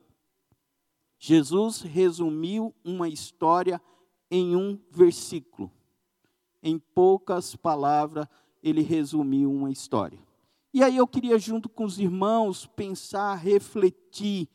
Jesus 1.20 1.82
resumiu 1.82 2.74
uma 2.84 3.10
história 3.10 3.82
em 4.30 4.56
um 4.56 4.80
versículo. 4.92 5.72
Em 6.62 6.78
poucas 6.78 7.56
palavras, 7.56 8.28
ele 8.62 8.82
resumiu 8.82 9.52
uma 9.52 9.72
história. 9.72 10.20
E 10.74 10.84
aí 10.84 10.98
eu 10.98 11.08
queria, 11.08 11.40
junto 11.40 11.70
com 11.70 11.86
os 11.86 11.98
irmãos, 11.98 12.66
pensar, 12.68 13.36
refletir, 13.36 14.48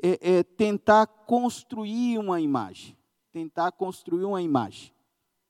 é, 0.00 0.36
é, 0.36 0.42
tentar 0.42 1.06
construir 1.06 2.18
uma 2.18 2.40
imagem. 2.40 2.96
Tentar 3.32 3.72
construir 3.72 4.24
uma 4.24 4.42
imagem. 4.42 4.92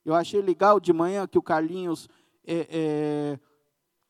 Eu 0.04 0.14
achei 0.14 0.40
legal 0.40 0.80
de 0.80 0.92
manhã 0.92 1.26
que 1.26 1.38
o 1.38 1.42
Carlinhos 1.42 2.08
é, 2.46 2.68
é 2.70 3.38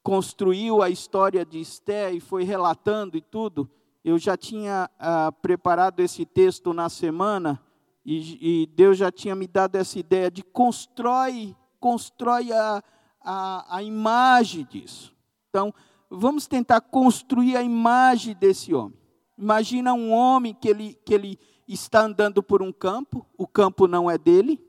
construiu 0.05 0.83
a 0.83 0.91
história 0.91 1.47
de 1.47 1.59
Esté 1.59 2.13
e 2.13 2.21
foi 2.21 2.45
relatando 2.45 3.17
e 3.17 3.23
tudo, 3.23 3.69
eu 4.05 4.19
já 4.19 4.37
tinha 4.37 4.91
ah, 4.99 5.33
preparado 5.33 6.01
esse 6.01 6.27
texto 6.27 6.75
na 6.75 6.91
semana 6.91 7.59
e, 8.05 8.65
e, 8.65 8.67
Deus 8.67 8.99
já 8.99 9.11
tinha 9.11 9.35
me 9.35 9.47
dado 9.47 9.77
essa 9.77 9.99
ideia 9.99 10.31
de 10.31 10.43
constrói, 10.43 11.57
constrói 11.81 12.53
a, 12.53 12.85
a, 13.19 13.77
a 13.77 13.83
imagem 13.83 14.67
disso. 14.67 15.17
Então, 15.49 15.73
vamos 16.11 16.47
tentar 16.47 16.83
construir 16.83 17.57
a 17.57 17.63
imagem 17.63 18.35
desse 18.35 18.75
homem. 18.75 18.99
Imagina 19.39 19.95
um 19.95 20.13
homem 20.13 20.53
que 20.53 20.69
ele, 20.69 20.99
que 21.03 21.15
ele 21.15 21.39
está 21.67 22.03
andando 22.03 22.43
por 22.43 22.61
um 22.61 22.71
campo, 22.71 23.25
o 23.39 23.47
campo 23.47 23.89
não 23.89 24.11
é 24.11 24.19
dele, 24.19 24.63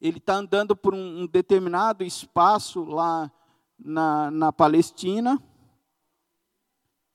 ele 0.00 0.18
está 0.18 0.34
andando 0.34 0.74
por 0.74 0.92
um, 0.92 1.20
um 1.22 1.26
determinado 1.28 2.02
espaço 2.02 2.82
lá 2.82 3.30
na, 3.84 4.30
na 4.30 4.52
Palestina, 4.52 5.42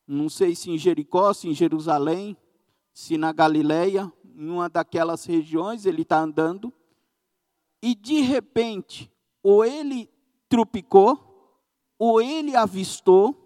não 0.07 0.29
sei 0.29 0.55
se 0.55 0.71
em 0.71 0.77
Jericó, 0.77 1.33
se 1.33 1.47
em 1.47 1.53
Jerusalém, 1.53 2.37
se 2.93 3.17
na 3.17 3.31
Galileia, 3.31 4.11
em 4.23 4.49
uma 4.49 4.69
daquelas 4.69 5.25
regiões 5.25 5.85
ele 5.85 6.03
está 6.03 6.19
andando, 6.19 6.73
e 7.81 7.93
de 7.93 8.21
repente, 8.21 9.11
ou 9.43 9.65
ele 9.65 10.09
trupicou, 10.47 11.27
ou 11.99 12.21
ele 12.21 12.55
avistou, 12.55 13.43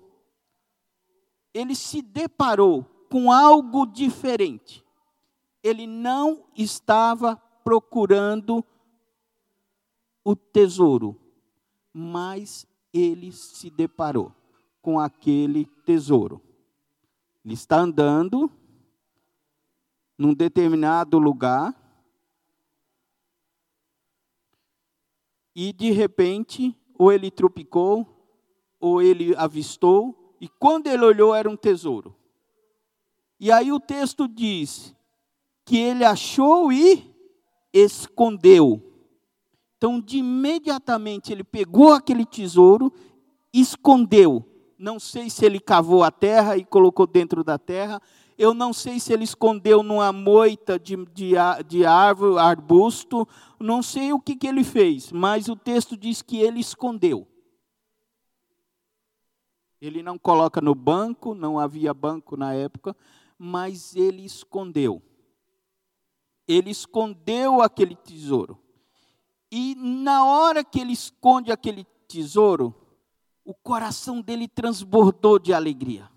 ele 1.54 1.76
se 1.76 2.02
deparou 2.02 2.84
com 3.10 3.32
algo 3.32 3.86
diferente. 3.86 4.86
Ele 5.64 5.86
não 5.86 6.46
estava 6.56 7.36
procurando 7.64 8.64
o 10.24 10.36
tesouro, 10.36 11.20
mas 11.94 12.66
ele 12.94 13.32
se 13.32 13.70
deparou 13.70 14.34
com 14.82 15.00
aquele 15.00 15.66
tesouro. 15.86 16.42
Ele 17.44 17.54
está 17.54 17.78
andando 17.78 18.52
num 20.18 20.34
determinado 20.34 21.18
lugar 21.18 21.76
e 25.56 25.74
de 25.74 25.92
repente 25.92 26.76
ou 26.98 27.12
ele 27.12 27.32
tropicou 27.32 28.08
ou 28.80 29.02
ele 29.02 29.36
avistou 29.36 30.36
e 30.40 30.48
quando 30.48 30.88
ele 30.88 31.04
olhou 31.04 31.34
era 31.34 31.50
um 31.50 31.56
tesouro. 31.56 32.16
E 33.40 33.52
aí 33.52 33.72
o 33.72 33.80
texto 33.80 34.28
diz 34.28 34.96
que 35.66 35.78
ele 35.78 36.04
achou 36.04 36.72
e 36.72 37.12
escondeu. 37.74 38.91
Então, 39.82 40.00
de 40.00 40.20
imediatamente, 40.20 41.32
ele 41.32 41.44
pegou 41.44 41.92
aquele 41.92 42.24
tesouro, 42.24 42.94
escondeu. 43.52 44.48
Não 44.78 45.00
sei 45.00 45.28
se 45.28 45.44
ele 45.44 45.60
cavou 45.60 46.04
a 46.04 46.12
terra 46.12 46.56
e 46.56 46.64
colocou 46.64 47.08
dentro 47.08 47.44
da 47.44 47.58
terra. 47.58 48.00
Eu 48.38 48.54
não 48.54 48.74
sei 48.74 49.00
se 49.00 49.12
ele 49.12 49.24
escondeu 49.24 49.82
numa 49.82 50.14
moita 50.14 50.78
de, 50.78 50.96
de, 51.08 51.32
de 51.68 51.84
árvore, 51.84 52.38
arbusto. 52.38 53.28
Não 53.60 53.82
sei 53.82 54.14
o 54.14 54.20
que, 54.20 54.36
que 54.36 54.46
ele 54.46 54.64
fez, 54.64 55.12
mas 55.12 55.50
o 55.50 55.56
texto 55.56 55.98
diz 55.98 56.22
que 56.22 56.38
ele 56.38 56.60
escondeu. 56.60 57.28
Ele 59.82 60.04
não 60.04 60.16
coloca 60.16 60.62
no 60.62 60.76
banco, 60.76 61.34
não 61.34 61.58
havia 61.58 61.92
banco 61.92 62.38
na 62.38 62.54
época, 62.54 62.96
mas 63.36 63.96
ele 63.96 64.24
escondeu. 64.24 65.02
Ele 66.48 66.70
escondeu 66.70 67.64
aquele 67.64 67.96
tesouro. 67.96 68.61
E 69.52 69.76
na 69.76 70.26
hora 70.26 70.64
que 70.64 70.80
ele 70.80 70.94
esconde 70.94 71.52
aquele 71.52 71.86
tesouro, 72.08 72.74
o 73.44 73.54
coração 73.54 74.22
dele 74.22 74.48
transbordou 74.48 75.38
de 75.38 75.54
alegria. 75.54 76.10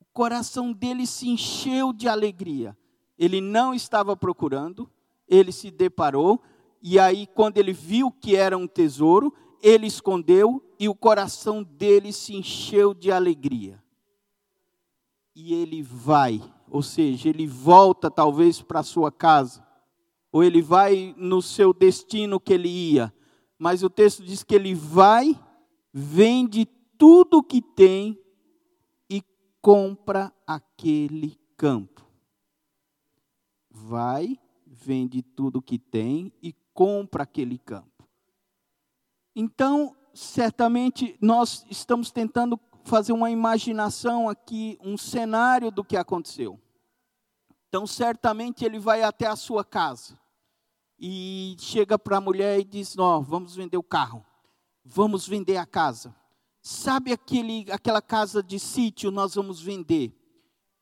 O 0.00 0.04
coração 0.12 0.72
dele 0.72 1.06
se 1.06 1.28
encheu 1.28 1.92
de 1.92 2.08
alegria. 2.08 2.76
Ele 3.16 3.40
não 3.40 3.72
estava 3.72 4.16
procurando, 4.16 4.90
ele 5.28 5.52
se 5.52 5.70
deparou 5.70 6.42
e 6.82 6.98
aí, 6.98 7.26
quando 7.26 7.58
ele 7.58 7.72
viu 7.72 8.10
que 8.10 8.36
era 8.36 8.56
um 8.56 8.66
tesouro, 8.66 9.34
ele 9.60 9.86
escondeu 9.86 10.62
e 10.78 10.88
o 10.88 10.94
coração 10.94 11.62
dele 11.62 12.12
se 12.12 12.34
encheu 12.34 12.94
de 12.94 13.10
alegria. 13.10 13.82
E 15.34 15.54
ele 15.54 15.82
vai, 15.82 16.40
ou 16.70 16.82
seja, 16.82 17.28
ele 17.28 17.46
volta 17.46 18.10
talvez 18.10 18.62
para 18.62 18.82
sua 18.82 19.10
casa, 19.10 19.66
ou 20.30 20.44
ele 20.44 20.60
vai 20.60 21.14
no 21.16 21.40
seu 21.40 21.72
destino 21.72 22.38
que 22.38 22.52
ele 22.52 22.68
ia, 22.68 23.12
mas 23.58 23.82
o 23.82 23.90
texto 23.90 24.22
diz 24.22 24.42
que 24.42 24.54
ele 24.54 24.74
vai, 24.74 25.38
vende 25.92 26.66
tudo 26.96 27.38
o 27.38 27.42
que 27.42 27.60
tem 27.60 28.18
e 29.10 29.22
compra 29.60 30.32
aquele 30.46 31.38
campo. 31.56 32.06
Vai, 33.70 34.38
vende 34.66 35.22
tudo 35.22 35.58
o 35.58 35.62
que 35.62 35.78
tem 35.78 36.32
e 36.42 36.54
compra 36.72 37.24
aquele 37.24 37.58
campo. 37.58 38.06
Então, 39.34 39.96
certamente 40.12 41.16
nós 41.20 41.64
estamos 41.70 42.10
tentando 42.10 42.58
fazer 42.84 43.12
uma 43.12 43.30
imaginação 43.30 44.28
aqui, 44.28 44.78
um 44.82 44.96
cenário 44.96 45.70
do 45.70 45.84
que 45.84 45.96
aconteceu. 45.96 46.60
Então, 47.68 47.86
certamente 47.86 48.64
ele 48.64 48.78
vai 48.78 49.02
até 49.02 49.26
a 49.26 49.36
sua 49.36 49.64
casa 49.64 50.18
e 50.98 51.56
chega 51.58 51.98
para 51.98 52.16
a 52.16 52.20
mulher 52.20 52.58
e 52.58 52.64
diz: 52.64 52.98
oh, 52.98 53.22
vamos 53.22 53.54
vender 53.54 53.76
o 53.76 53.82
carro, 53.82 54.24
vamos 54.84 55.26
vender 55.26 55.56
a 55.56 55.66
casa. 55.66 56.14
Sabe 56.60 57.12
aquele, 57.12 57.70
aquela 57.70 58.02
casa 58.02 58.42
de 58.42 58.58
sítio 58.58 59.10
nós 59.10 59.34
vamos 59.34 59.60
vender? 59.60 60.12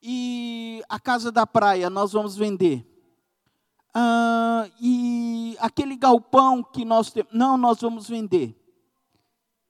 E 0.03 0.83
a 0.89 0.99
casa 0.99 1.31
da 1.31 1.47
praia 1.47 1.91
nós 1.91 2.13
vamos 2.13 2.37
vender. 2.37 2.87
Ah, 3.95 4.69
e 4.81 5.57
aquele 5.59 5.97
galpão 5.97 6.63
que 6.63 6.85
nós 6.85 7.11
temos, 7.11 7.33
não, 7.33 7.57
nós 7.57 7.81
vamos 7.81 8.09
vender. 8.09 8.55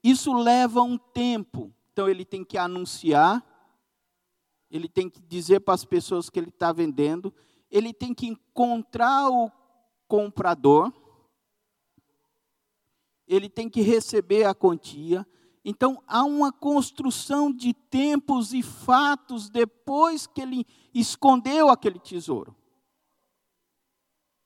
Isso 0.03 0.33
leva 0.33 0.83
um 0.83 0.97
tempo. 0.97 1.73
Então 1.93 2.09
ele 2.09 2.25
tem 2.25 2.45
que 2.45 2.59
anunciar, 2.59 3.43
ele 4.71 4.89
tem 4.89 5.09
que 5.09 5.21
dizer 5.21 5.61
para 5.61 5.75
as 5.75 5.85
pessoas 5.85 6.29
que 6.29 6.39
ele 6.39 6.49
está 6.49 6.73
vendendo, 6.73 7.33
ele 7.71 7.93
tem 7.93 8.15
que 8.15 8.27
encontrar 8.27 9.31
o 9.31 9.51
comprador, 10.09 10.93
ele 13.27 13.49
tem 13.49 13.69
que 13.69 13.81
receber 13.81 14.45
a 14.45 14.55
quantia. 14.55 15.27
Então 15.65 16.03
há 16.07 16.25
uma 16.25 16.53
construção 16.53 17.53
de 17.53 17.75
tempos 17.75 18.53
e 18.53 18.63
fatos 18.63 19.51
depois 19.51 20.27
que 20.27 20.41
ele 20.41 20.67
escondeu 20.95 21.69
aquele 21.69 21.99
tesouro. 21.99 22.55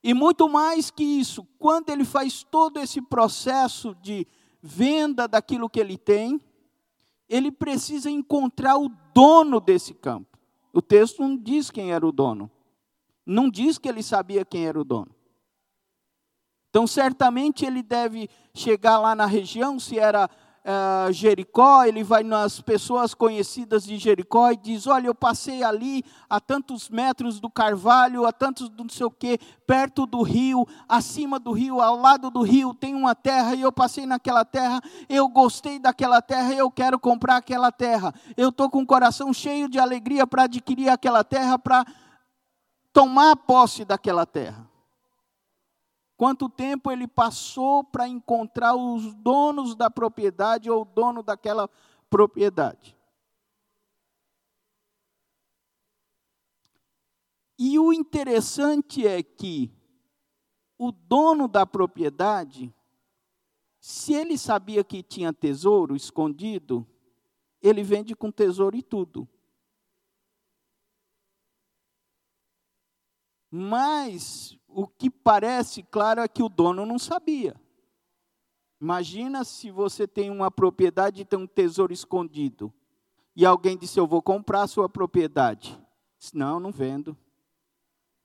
E 0.03 0.15
muito 0.15 0.49
mais 0.49 0.91
que 0.91 1.05
isso, 1.05 1.47
quando 1.59 1.91
ele 1.91 2.05
faz 2.05 2.43
todo 2.43 2.79
esse 2.81 3.03
processo 3.03 3.95
de 3.97 4.27
venda 4.63 5.29
daquilo 5.29 5.69
que 5.69 5.79
ele 5.79 5.99
tem, 5.99 6.41
ele 7.31 7.53
precisa 7.53 8.11
encontrar 8.11 8.77
o 8.77 8.91
dono 9.15 9.61
desse 9.61 9.95
campo. 9.95 10.37
O 10.73 10.83
texto 10.83 11.23
não 11.23 11.37
diz 11.37 11.71
quem 11.71 11.93
era 11.93 12.05
o 12.05 12.11
dono. 12.11 12.51
Não 13.25 13.49
diz 13.49 13.79
que 13.79 13.89
ele 13.89 14.03
sabia 14.03 14.45
quem 14.45 14.67
era 14.67 14.79
o 14.79 14.85
dono. 14.85 15.15
Então, 16.69 16.87
certamente 16.87 17.65
ele 17.65 17.83
deve 17.83 18.29
chegar 18.53 18.99
lá 18.99 19.15
na 19.15 19.27
região, 19.27 19.79
se 19.79 19.99
era 19.99 20.29
uh, 20.65 21.13
Jericó, 21.13 21.85
ele 21.85 22.03
vai 22.03 22.23
nas 22.23 22.61
pessoas 22.61 23.15
conhecidas 23.15 23.85
de 23.85 23.99
Jericó 23.99 24.51
e 24.51 24.57
diz: 24.57 24.87
Olha, 24.87 25.07
eu 25.07 25.15
passei 25.15 25.63
ali 25.63 26.05
a 26.29 26.41
tantos 26.41 26.89
metros 26.89 27.41
do 27.41 27.51
carvalho, 27.51 28.27
a 28.27 28.33
tantos 28.33 28.69
do 28.69 28.85
não 28.85 28.91
sei 28.91 29.07
o 29.07 29.11
quê, 29.11 29.39
perto 29.67 30.07
do 30.07 30.23
rio, 30.23 30.67
acima 30.89 31.39
do 31.39 31.53
rio, 31.53 31.81
ao 31.81 31.97
lado 31.97 32.31
do 32.31 32.43
rio, 32.43 32.75
tem 32.75 32.95
uma 32.95 33.15
terra 33.15 33.55
e 33.55 33.63
eu 33.63 33.73
passei 33.73 34.07
naquela 34.07 34.45
terra, 34.45 34.81
eu 35.09 35.29
gostei 35.29 35.79
daquela 35.79 36.21
terra 36.23 36.55
e 36.55 36.59
eu 36.59 36.71
quero 36.71 36.99
comprar 36.99 37.37
aquela 37.37 37.73
terra. 37.73 38.15
Eu 38.37 38.51
estou 38.51 38.71
com 38.71 38.83
o 38.83 38.87
coração 38.87 39.33
cheio 39.33 39.69
de 39.69 39.79
alegria 39.79 40.27
para 40.27 40.45
adquirir 40.45 40.89
aquela 40.89 41.25
terra, 41.25 41.59
para 41.59 41.85
tomar 42.93 43.37
posse 43.37 43.85
daquela 43.85 44.27
terra. 44.27 44.70
Quanto 46.21 46.51
tempo 46.51 46.93
ele 46.93 47.09
passou 47.09 47.83
para 47.83 48.07
encontrar 48.07 48.75
os 48.77 49.15
donos 49.15 49.75
da 49.75 49.89
propriedade 49.89 50.71
ou 50.71 50.83
o 50.83 50.85
dono 50.85 51.23
daquela 51.23 51.67
propriedade? 52.11 52.95
E 57.59 57.79
o 57.79 57.91
interessante 57.91 59.07
é 59.07 59.23
que 59.23 59.73
o 60.77 60.93
dono 60.93 61.49
da 61.49 61.65
propriedade, 61.65 62.71
se 63.81 64.13
ele 64.13 64.37
sabia 64.37 64.85
que 64.85 65.03
tinha 65.03 65.33
tesouro 65.33 65.97
escondido, 65.97 66.87
ele 67.63 67.83
vende 67.83 68.15
com 68.15 68.31
tesouro 68.31 68.77
e 68.77 68.83
tudo. 68.83 69.27
Mas 73.51 74.60
o 74.73 74.87
que 74.87 75.11
parece 75.11 75.83
claro 75.83 76.21
é 76.21 76.29
que 76.29 76.43
o 76.43 76.49
dono 76.49 76.87
não 76.87 76.99
sabia. 76.99 77.55
Imagina 78.81 79.45
se 79.45 79.71
você 79.71 80.07
tem 80.07 80.31
uma 80.31 80.51
propriedade 80.51 81.21
e 81.21 81.25
tem 81.25 81.39
um 81.39 81.47
tesouro 81.47 81.93
escondido. 81.93 82.73
E 83.37 83.45
alguém 83.45 83.77
disse: 83.77 84.01
Eu 84.01 84.07
vou 84.07 84.23
comprar 84.23 84.63
a 84.63 84.67
sua 84.67 84.89
propriedade. 84.89 85.79
Disse, 86.19 86.37
não, 86.37 86.61
não 86.61 86.71
vendo. 86.71 87.17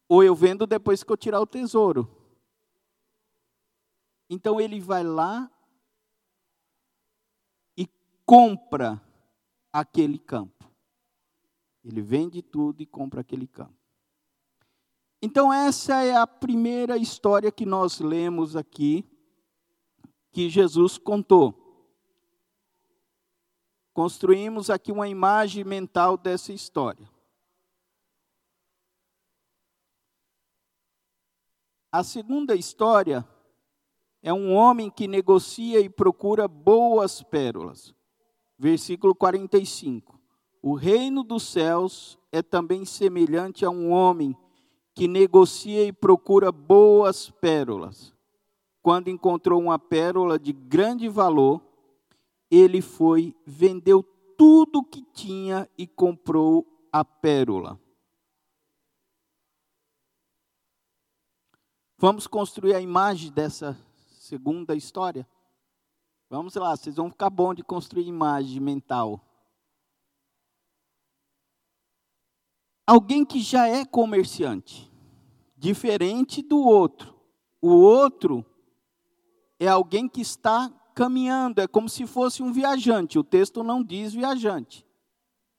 Ou 0.08 0.24
eu 0.24 0.36
vendo 0.36 0.68
depois 0.68 1.04
que 1.04 1.12
eu 1.12 1.18
tirar 1.18 1.40
o 1.40 1.48
tesouro. 1.48 2.10
Então 4.30 4.60
ele 4.60 4.80
vai 4.80 5.04
lá 5.04 5.50
e 7.78 7.88
compra 8.26 9.02
aquele 9.72 10.20
campo. 10.20 10.70
Ele 11.84 12.02
vende 12.02 12.42
tudo 12.42 12.82
e 12.82 12.86
compra 12.86 13.22
aquele 13.22 13.48
campo. 13.48 13.85
Então, 15.22 15.52
essa 15.52 16.04
é 16.04 16.16
a 16.16 16.28
primeira 16.28 16.98
história 16.98 17.52
que 17.52 17.66
nós 17.66 18.00
lemos 18.00 18.56
aqui, 18.56 19.04
que 20.32 20.50
Jesus 20.50 20.98
contou. 20.98 21.66
Construímos 23.94 24.70
aqui 24.70 24.92
uma 24.92 25.08
imagem 25.08 25.64
mental 25.64 26.18
dessa 26.18 26.52
história. 26.52 27.10
A 31.92 32.04
segunda 32.04 32.54
história 32.56 33.26
é 34.22 34.34
um 34.34 34.54
homem 34.54 34.90
que 34.90 35.08
negocia 35.08 35.80
e 35.80 35.88
procura 35.88 36.46
boas 36.46 37.24
pérolas. 37.24 37.96
Versículo 38.58 39.16
45. 39.16 40.20
O 40.62 40.74
reino 40.74 41.24
dos 41.24 41.44
céus 41.44 42.20
é 42.34 42.42
também 42.42 42.84
semelhante 42.84 43.64
a 43.64 43.70
um 43.70 43.92
homem 43.92 44.36
que 44.96 45.08
negocia 45.08 45.84
e 45.84 45.92
procura 45.92 46.52
boas 46.54 47.30
pérolas. 47.30 48.16
Quando 48.82 49.10
encontrou 49.10 49.62
uma 49.62 49.78
pérola 49.78 50.40
de 50.40 50.54
grande 50.54 51.10
valor, 51.10 51.62
ele 52.50 52.82
foi, 52.82 53.36
vendeu 53.46 54.02
tudo 54.38 54.84
que 54.84 55.02
tinha 55.02 55.70
e 55.78 55.86
comprou 55.86 56.66
a 56.92 57.04
pérola. 57.04 57.80
Vamos 61.98 62.28
construir 62.28 62.74
a 62.74 62.80
imagem 62.80 63.32
dessa 63.32 63.78
segunda 64.20 64.76
história? 64.76 65.28
Vamos 66.30 66.56
lá, 66.56 66.76
vocês 66.76 66.96
vão 66.96 67.10
ficar 67.10 67.30
bom 67.30 67.54
de 67.54 67.64
construir 67.64 68.08
imagem 68.08 68.60
mental. 68.60 69.22
Alguém 72.86 73.26
que 73.26 73.40
já 73.40 73.68
é 73.68 73.84
comerciante, 73.84 74.92
diferente 75.58 76.42
do 76.42 76.60
outro. 76.60 77.16
O 77.62 77.70
outro 77.70 78.46
é 79.60 79.68
alguém 79.68 80.08
que 80.08 80.22
está 80.22 80.72
caminhando, 80.94 81.60
é 81.60 81.68
como 81.68 81.90
se 81.90 82.06
fosse 82.06 82.44
um 82.44 82.52
viajante. 82.54 83.18
O 83.18 83.24
texto 83.24 83.64
não 83.64 83.84
diz 83.84 84.14
viajante, 84.14 84.86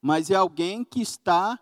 mas 0.01 0.31
é 0.31 0.35
alguém 0.35 0.83
que 0.83 1.01
está 1.01 1.59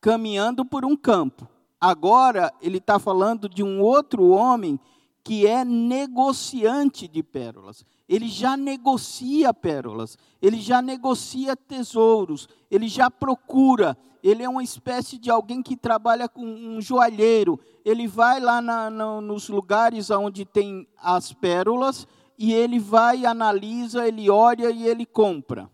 caminhando 0.00 0.64
por 0.64 0.84
um 0.84 0.96
campo. 0.96 1.48
Agora 1.80 2.52
ele 2.60 2.78
está 2.78 2.98
falando 2.98 3.48
de 3.48 3.62
um 3.62 3.80
outro 3.80 4.28
homem 4.28 4.80
que 5.28 5.46
é 5.46 5.62
negociante 5.62 7.06
de 7.06 7.22
pérolas. 7.22 7.84
Ele 8.08 8.28
já 8.28 8.56
negocia 8.56 9.52
pérolas, 9.52 10.16
ele 10.40 10.58
já 10.58 10.80
negocia 10.80 11.54
tesouros, 11.54 12.48
ele 12.70 12.88
já 12.88 13.10
procura. 13.10 13.94
Ele 14.22 14.42
é 14.42 14.48
uma 14.48 14.64
espécie 14.64 15.18
de 15.18 15.30
alguém 15.30 15.62
que 15.62 15.76
trabalha 15.76 16.30
com 16.30 16.42
um 16.42 16.80
joalheiro. 16.80 17.60
Ele 17.84 18.08
vai 18.08 18.40
lá 18.40 18.62
na, 18.62 18.88
na, 18.88 19.20
nos 19.20 19.50
lugares 19.50 20.08
onde 20.08 20.46
tem 20.46 20.88
as 20.96 21.30
pérolas 21.30 22.08
e 22.38 22.54
ele 22.54 22.78
vai, 22.78 23.26
analisa, 23.26 24.08
ele 24.08 24.30
olha 24.30 24.70
e 24.70 24.86
ele 24.86 25.04
compra. 25.04 25.70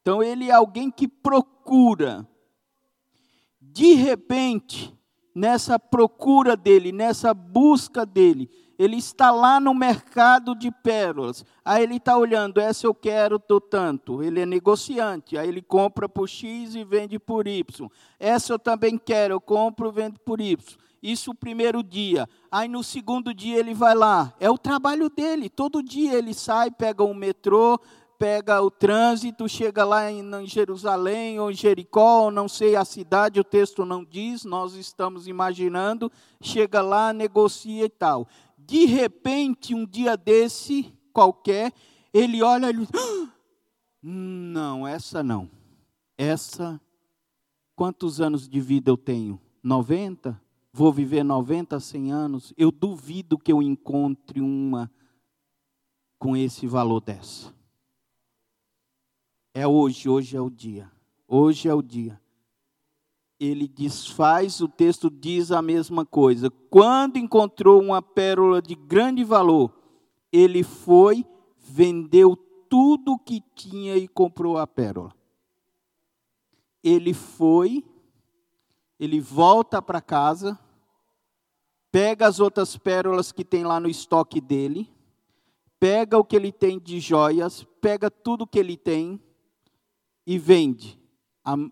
Então 0.00 0.22
ele 0.22 0.48
é 0.48 0.54
alguém 0.54 0.90
que 0.90 1.06
procura. 1.06 2.26
De 3.60 3.92
repente, 3.92 4.90
nessa 5.34 5.78
procura 5.78 6.56
dele, 6.56 6.92
nessa 6.92 7.32
busca 7.32 8.04
dele. 8.04 8.50
Ele 8.78 8.96
está 8.96 9.30
lá 9.30 9.60
no 9.60 9.72
mercado 9.74 10.54
de 10.54 10.70
pérolas. 10.70 11.44
Aí 11.64 11.84
ele 11.84 11.96
está 11.96 12.16
olhando, 12.16 12.58
essa 12.60 12.86
eu 12.86 12.94
quero 12.94 13.38
do 13.38 13.60
tanto. 13.60 14.22
Ele 14.22 14.40
é 14.40 14.46
negociante. 14.46 15.38
Aí 15.38 15.48
ele 15.48 15.62
compra 15.62 16.08
por 16.08 16.28
X 16.28 16.74
e 16.74 16.82
vende 16.82 17.18
por 17.18 17.46
Y. 17.46 17.88
Essa 18.18 18.54
eu 18.54 18.58
também 18.58 18.98
quero, 18.98 19.34
eu 19.34 19.40
compro 19.40 19.92
vendo 19.92 20.18
por 20.20 20.40
Y. 20.40 20.58
Isso 21.02 21.32
o 21.32 21.34
primeiro 21.34 21.82
dia. 21.82 22.28
Aí 22.50 22.68
no 22.68 22.82
segundo 22.82 23.34
dia 23.34 23.58
ele 23.58 23.74
vai 23.74 23.94
lá. 23.94 24.32
É 24.38 24.48
o 24.48 24.56
trabalho 24.56 25.10
dele. 25.10 25.50
Todo 25.50 25.82
dia 25.82 26.14
ele 26.14 26.32
sai, 26.32 26.70
pega 26.70 27.02
um 27.02 27.14
metrô, 27.14 27.78
pega 28.22 28.62
o 28.62 28.70
trânsito, 28.70 29.48
chega 29.48 29.84
lá 29.84 30.08
em, 30.08 30.46
Jerusalém 30.46 31.40
ou 31.40 31.50
em 31.50 31.54
Jericó, 31.54 32.30
não 32.30 32.48
sei 32.48 32.76
a 32.76 32.84
cidade, 32.84 33.40
o 33.40 33.44
texto 33.44 33.84
não 33.84 34.04
diz, 34.04 34.44
nós 34.44 34.74
estamos 34.74 35.26
imaginando, 35.26 36.08
chega 36.40 36.80
lá, 36.80 37.12
negocia 37.12 37.84
e 37.84 37.88
tal. 37.88 38.28
De 38.56 38.84
repente, 38.84 39.74
um 39.74 39.84
dia 39.84 40.16
desse, 40.16 40.94
qualquer, 41.12 41.72
ele 42.14 42.44
olha 42.44 42.70
e 42.70 42.74
diz, 42.74 42.88
ah, 42.94 43.32
não, 44.00 44.86
essa 44.86 45.20
não. 45.20 45.50
Essa, 46.16 46.80
quantos 47.74 48.20
anos 48.20 48.48
de 48.48 48.60
vida 48.60 48.88
eu 48.88 48.96
tenho? 48.96 49.40
90? 49.64 50.40
Vou 50.72 50.92
viver 50.92 51.24
90, 51.24 51.80
100 51.80 52.12
anos? 52.12 52.54
Eu 52.56 52.70
duvido 52.70 53.36
que 53.36 53.52
eu 53.52 53.60
encontre 53.60 54.40
uma 54.40 54.88
com 56.20 56.36
esse 56.36 56.68
valor 56.68 57.00
dessa. 57.00 57.52
É 59.54 59.66
hoje, 59.66 60.08
hoje 60.08 60.36
é 60.36 60.40
o 60.40 60.48
dia. 60.48 60.90
Hoje 61.28 61.68
é 61.68 61.74
o 61.74 61.82
dia. 61.82 62.20
Ele 63.38 63.68
desfaz, 63.68 64.60
o 64.60 64.68
texto 64.68 65.10
diz 65.10 65.50
a 65.50 65.60
mesma 65.60 66.06
coisa. 66.06 66.50
Quando 66.70 67.18
encontrou 67.18 67.82
uma 67.82 68.00
pérola 68.00 68.62
de 68.62 68.74
grande 68.74 69.24
valor, 69.24 69.72
ele 70.32 70.62
foi, 70.62 71.26
vendeu 71.58 72.36
tudo 72.68 73.12
o 73.12 73.18
que 73.18 73.42
tinha 73.54 73.96
e 73.96 74.08
comprou 74.08 74.56
a 74.56 74.66
pérola. 74.66 75.14
Ele 76.82 77.12
foi, 77.12 77.84
ele 78.98 79.20
volta 79.20 79.82
para 79.82 80.00
casa, 80.00 80.58
pega 81.90 82.26
as 82.26 82.40
outras 82.40 82.76
pérolas 82.76 83.30
que 83.30 83.44
tem 83.44 83.64
lá 83.64 83.78
no 83.78 83.88
estoque 83.88 84.40
dele, 84.40 84.88
pega 85.78 86.16
o 86.16 86.24
que 86.24 86.34
ele 86.34 86.50
tem 86.50 86.78
de 86.78 86.98
joias, 86.98 87.64
pega 87.80 88.10
tudo 88.10 88.46
que 88.46 88.58
ele 88.58 88.76
tem, 88.76 89.20
e 90.26 90.38
vende 90.38 90.98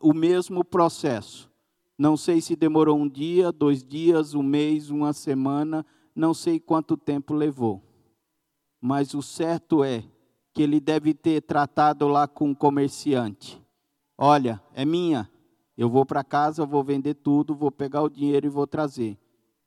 o 0.01 0.13
mesmo 0.13 0.65
processo. 0.65 1.51
Não 1.97 2.17
sei 2.17 2.41
se 2.41 2.57
demorou 2.57 2.99
um 2.99 3.09
dia, 3.09 3.53
dois 3.53 3.85
dias, 3.85 4.35
um 4.35 4.43
mês, 4.43 4.91
uma 4.91 5.13
semana, 5.13 5.85
não 6.15 6.33
sei 6.33 6.59
quanto 6.59 6.97
tempo 6.97 7.35
levou. 7.35 7.83
Mas 8.81 9.15
o 9.15 9.23
certo 9.23 9.85
é 9.85 10.03
que 10.53 10.63
ele 10.63 10.81
deve 10.81 11.15
ter 11.15 11.43
tratado 11.43 12.09
lá 12.09 12.27
com 12.27 12.51
o 12.51 12.57
comerciante. 12.57 13.61
Olha, 14.17 14.61
é 14.75 14.85
minha. 14.85 15.31
Eu 15.77 15.89
vou 15.89 16.05
para 16.05 16.25
casa, 16.25 16.67
vou 16.67 16.83
vender 16.83 17.15
tudo, 17.15 17.55
vou 17.55 17.71
pegar 17.71 18.03
o 18.03 18.11
dinheiro 18.11 18.47
e 18.47 18.51
vou 18.51 18.67
trazer. 18.67 19.19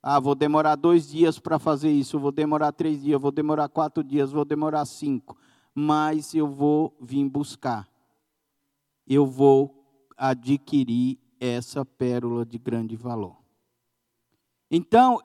Ah, 0.02 0.20
vou 0.20 0.34
demorar 0.34 0.76
dois 0.76 1.08
dias 1.08 1.38
para 1.38 1.58
fazer 1.58 1.90
isso, 1.90 2.18
vou 2.18 2.30
demorar 2.30 2.72
três 2.72 3.02
dias, 3.02 3.20
vou 3.20 3.32
demorar 3.32 3.68
quatro 3.68 4.04
dias, 4.04 4.30
vou 4.30 4.44
demorar 4.44 4.84
cinco. 4.84 5.36
Mas 5.74 6.34
eu 6.34 6.46
vou 6.46 6.94
vir 7.00 7.28
buscar 7.28 7.88
eu 9.06 9.26
vou 9.26 9.84
adquirir 10.16 11.18
essa 11.38 11.84
pérola 11.84 12.44
de 12.44 12.58
grande 12.58 12.96
valor. 12.96 13.36
Então, 14.70 15.20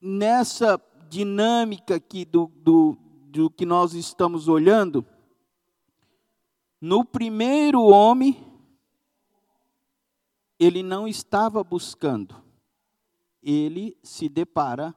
nessa 0.00 0.80
dinâmica 1.08 1.96
aqui 1.96 2.24
do, 2.24 2.50
do, 2.56 2.96
do 3.28 3.48
que 3.50 3.64
nós 3.64 3.94
estamos 3.94 4.48
olhando, 4.48 5.06
no 6.80 7.04
primeiro 7.04 7.82
homem, 7.82 8.44
ele 10.58 10.82
não 10.82 11.06
estava 11.06 11.62
buscando, 11.62 12.34
ele 13.42 13.96
se 14.02 14.28
depara 14.28 14.94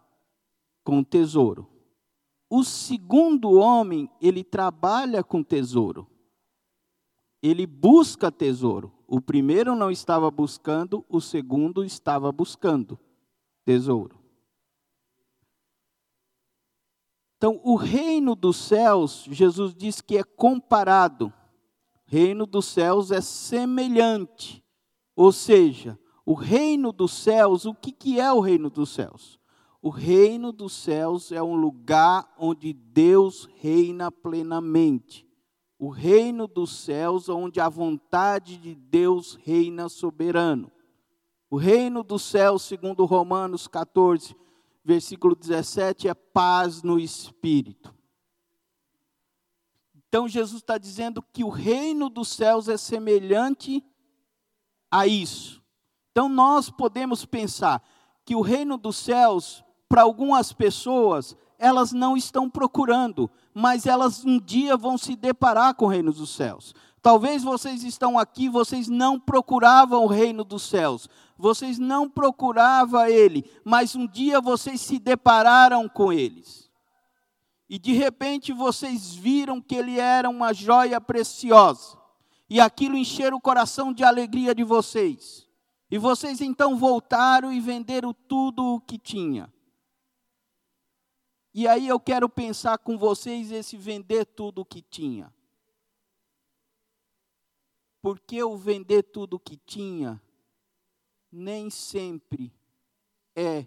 com 0.84 1.04
tesouro. 1.04 1.70
O 2.50 2.64
segundo 2.64 3.52
homem, 3.54 4.10
ele 4.22 4.44
trabalha 4.44 5.24
com 5.24 5.44
tesouro 5.44 6.08
ele 7.42 7.66
busca 7.66 8.32
tesouro. 8.32 8.92
O 9.08 9.22
primeiro 9.22 9.76
não 9.76 9.92
estava 9.92 10.30
buscando, 10.30 11.06
o 11.08 11.22
segundo 11.22 11.84
estava 11.84 12.32
buscando 12.32 13.00
tesouro. 13.64 14.18
Então, 17.38 17.62
o 17.64 17.76
reino 17.76 18.36
dos 18.36 18.58
céus, 18.58 19.26
Jesus 19.30 19.76
diz 19.76 20.02
que 20.02 20.18
é 20.18 20.24
comparado. 20.24 21.32
Reino 22.06 22.46
dos 22.46 22.66
céus 22.66 23.12
é 23.12 23.22
semelhante. 23.22 24.64
Ou 25.16 25.32
seja, 25.32 26.00
o 26.26 26.34
reino 26.34 26.92
dos 26.92 27.14
céus, 27.14 27.66
o 27.66 27.76
que, 27.76 27.92
que 27.92 28.20
é 28.20 28.32
o 28.32 28.40
reino 28.40 28.70
dos 28.70 28.90
céus? 28.90 29.40
O 29.82 29.90
reino 29.90 30.52
dos 30.52 30.74
céus 30.74 31.32
é 31.32 31.42
um 31.42 31.56
lugar 31.56 32.28
onde 32.38 32.74
Deus 32.74 33.48
reina 33.60 34.12
plenamente 34.12 35.27
o 35.80 35.90
reino 35.90 36.48
dos 36.48 36.72
céus, 36.72 37.30
onde 37.30 37.60
a 37.60 37.70
vontade 37.70 38.58
de 38.58 38.74
Deus 38.74 39.36
reina 39.36 39.90
soberano. 39.90 40.72
O 41.50 41.56
reino 41.56 42.04
dos 42.04 42.24
céus, 42.24 42.64
segundo 42.64 43.06
Romanos 43.06 43.68
14, 43.68 44.36
versículo 44.84 45.36
17, 45.36 46.08
é 46.08 46.14
paz 46.14 46.82
no 46.82 47.00
espírito. 47.00 47.94
Então 49.96 50.28
Jesus 50.28 50.62
está 50.62 50.78
dizendo 50.78 51.22
que 51.22 51.44
o 51.44 51.50
reino 51.50 52.10
dos 52.10 52.30
céus 52.30 52.68
é 52.68 52.78
semelhante 52.78 53.84
a 54.90 55.06
isso. 55.06 55.62
Então 56.12 56.28
nós 56.28 56.70
podemos 56.70 57.26
pensar 57.26 57.84
que 58.26 58.36
o 58.36 58.42
reino 58.42 58.78
dos 58.78 58.98
céus, 58.98 59.64
para 59.88 60.02
algumas 60.02 60.52
pessoas, 60.52 61.38
elas 61.58 61.92
não 61.92 62.16
estão 62.16 62.50
procurando, 62.50 63.30
mas 63.54 63.86
elas 63.86 64.24
um 64.24 64.40
dia 64.40 64.78
vão 64.78 64.98
se 64.98 65.16
deparar 65.16 65.74
com 65.76 65.86
o 65.86 65.90
reino 65.90 66.12
dos 66.12 66.30
céus. 66.36 66.74
Talvez 67.02 67.44
vocês 67.44 67.84
estão 67.84 68.20
aqui, 68.20 68.50
vocês 68.50 68.88
não 68.88 69.20
procuravam 69.20 70.04
o 70.04 70.08
reino 70.08 70.44
dos 70.44 70.64
céus, 70.64 71.08
vocês 71.38 71.80
não 71.80 72.10
procuravam 72.10 73.06
ele, 73.06 73.50
mas 73.64 73.96
um 73.96 74.06
dia 74.06 74.42
vocês 74.42 74.82
se 74.82 75.00
depararam 75.00 75.88
com 75.88 76.12
eles. 76.12 76.70
E 77.70 77.78
de 77.80 77.94
repente 77.94 78.52
vocês 78.52 79.14
viram 79.14 79.62
que 79.62 79.76
ele 79.76 80.00
era 80.00 80.30
uma 80.30 80.54
joia 80.54 81.00
preciosa, 81.00 81.98
e 82.50 82.60
aquilo 82.60 82.98
encheram 82.98 83.38
o 83.38 83.42
coração 83.42 83.94
de 83.94 84.04
alegria 84.04 84.54
de 84.54 84.64
vocês. 84.64 85.48
E 85.90 85.98
vocês 85.98 86.42
então 86.42 86.76
voltaram 86.76 87.54
e 87.54 87.60
venderam 87.60 88.14
tudo 88.28 88.76
o 88.76 88.82
que 88.82 88.98
tinha. 88.98 89.52
E 91.60 91.68
aí 91.68 91.88
eu 91.88 92.00
quero 92.00 92.30
pensar 92.30 92.78
com 92.78 93.00
vocês 93.00 93.52
esse 93.52 93.76
vender 93.76 94.26
tudo 94.26 94.62
o 94.62 94.66
que 94.66 94.80
tinha. 94.80 95.34
Porque 98.00 98.44
o 98.44 98.56
vender 98.56 99.02
tudo 99.02 99.38
o 99.38 99.40
que 99.40 99.58
tinha 99.58 100.22
nem 101.32 101.72
sempre 101.72 102.54
é 103.36 103.66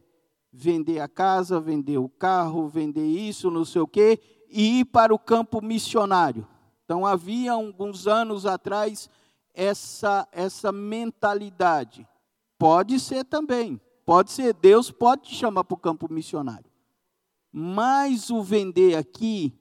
vender 0.52 1.00
a 1.00 1.08
casa, 1.08 1.58
vender 1.58 1.98
o 1.98 2.08
carro, 2.08 2.68
vender 2.68 3.04
isso, 3.04 3.50
não 3.50 3.64
sei 3.64 3.80
o 3.80 3.88
quê, 3.88 4.20
e 4.48 4.78
ir 4.78 4.84
para 4.84 5.12
o 5.12 5.18
campo 5.18 5.60
missionário. 5.60 6.46
Então 6.84 7.04
havia 7.04 7.50
alguns 7.50 8.06
anos 8.06 8.46
atrás 8.46 9.10
essa 9.52 10.28
essa 10.30 10.70
mentalidade. 10.70 12.06
Pode 12.56 13.00
ser 13.00 13.24
também, 13.24 13.80
pode 14.06 14.30
ser 14.30 14.54
Deus 14.54 14.92
pode 14.92 15.22
te 15.22 15.34
chamar 15.34 15.64
para 15.64 15.74
o 15.74 15.76
campo 15.76 16.06
missionário. 16.08 16.69
Mas 17.52 18.30
o 18.30 18.42
vender 18.42 18.96
aqui 18.96 19.52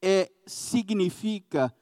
é 0.00 0.30
significa 0.46 1.74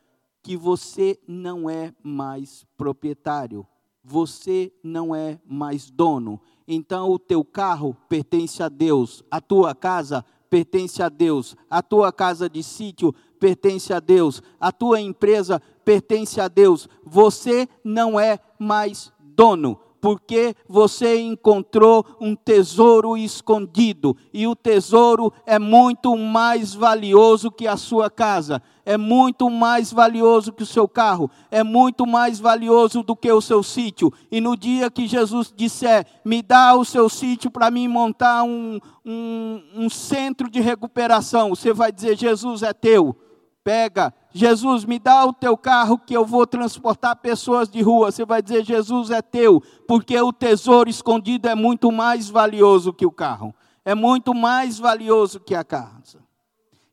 que 0.43 0.57
você 0.57 1.19
não 1.27 1.71
é 1.71 1.95
mais 2.03 2.67
proprietário, 2.77 3.67
você 4.03 4.73
não 4.83 5.15
é 5.15 5.41
mais 5.47 5.91
dono. 5.91 6.41
Então 6.67 7.11
o 7.11 7.19
teu 7.19 7.45
carro 7.45 7.97
pertence 8.09 8.63
a 8.63 8.69
Deus, 8.69 9.23
a 9.31 9.41
tua 9.41 9.75
casa 9.75 10.25
pertence 10.51 11.03
a 11.03 11.09
Deus, 11.09 11.57
a 11.69 11.83
tua 11.83 12.13
casa 12.13 12.49
de 12.49 12.63
sítio 12.63 13.15
pertence 13.41 13.93
a 13.93 14.01
Deus, 14.01 14.43
a 14.61 14.71
tua 14.71 15.01
empresa 15.01 15.61
pertence 15.85 16.41
a 16.41 16.49
Deus. 16.49 16.89
Você 17.05 17.69
não 17.83 18.21
é 18.21 18.39
mais 18.59 19.13
dono, 19.19 19.81
porque 20.05 20.55
você 20.69 21.19
encontrou 21.19 22.05
um 22.21 22.37
tesouro 22.37 23.17
escondido, 23.17 24.15
e 24.35 24.47
o 24.47 24.55
tesouro 24.55 25.33
é 25.47 25.59
muito 25.59 26.15
mais 26.15 26.75
valioso 26.75 27.51
que 27.51 27.67
a 27.67 27.79
sua 27.79 28.11
casa, 28.11 28.61
é 28.85 28.99
muito 28.99 29.49
mais 29.49 29.91
valioso 29.91 30.53
que 30.53 30.63
o 30.63 30.67
seu 30.67 30.87
carro, 30.87 31.31
é 31.51 31.63
muito 31.63 32.07
mais 32.07 32.39
valioso 32.39 33.03
do 33.03 33.17
que 33.17 33.33
o 33.33 33.41
seu 33.41 33.63
sítio. 33.63 34.13
E 34.31 34.43
no 34.43 34.59
dia 34.59 34.91
que 34.91 35.07
Jesus 35.07 35.51
disser, 35.57 36.05
me 36.23 36.43
dá 36.43 36.75
o 36.75 36.85
seu 36.85 37.09
sítio 37.09 37.51
para 37.51 37.71
mim 37.71 37.89
montar 37.89 38.43
um, 38.43 38.79
um, 39.07 39.63
um 39.75 39.89
centro 39.89 40.51
de 40.51 40.61
recuperação, 40.61 41.49
você 41.49 41.73
vai 41.73 41.91
dizer: 41.91 42.15
Jesus 42.15 42.63
é 42.63 42.75
teu 42.75 43.17
pega, 43.65 44.13
Jesus, 44.37 44.85
me 44.85 44.99
dá 44.99 45.25
o 45.25 45.33
teu 45.33 45.57
carro 45.57 45.97
que 45.97 46.13
eu 46.13 46.25
vou 46.25 46.45
transportar 46.45 47.15
pessoas 47.15 47.69
de 47.69 47.81
rua. 47.81 48.11
Você 48.11 48.25
vai 48.25 48.43
dizer, 48.43 48.65
Jesus 48.65 49.11
é 49.11 49.23
teu, 49.23 49.63
porque 49.87 50.21
o 50.21 50.33
tesouro 50.33 50.91
escondido 50.91 51.49
é 51.49 51.55
muito 51.55 51.93
mais 51.93 52.29
valioso 52.29 52.93
que 52.93 53.07
o 53.07 53.13
carro, 53.13 53.55
é 53.85 53.95
muito 53.95 54.35
mais 54.35 54.77
valioso 54.77 55.39
que 55.39 55.55
a 55.55 55.63
casa. 55.63 56.24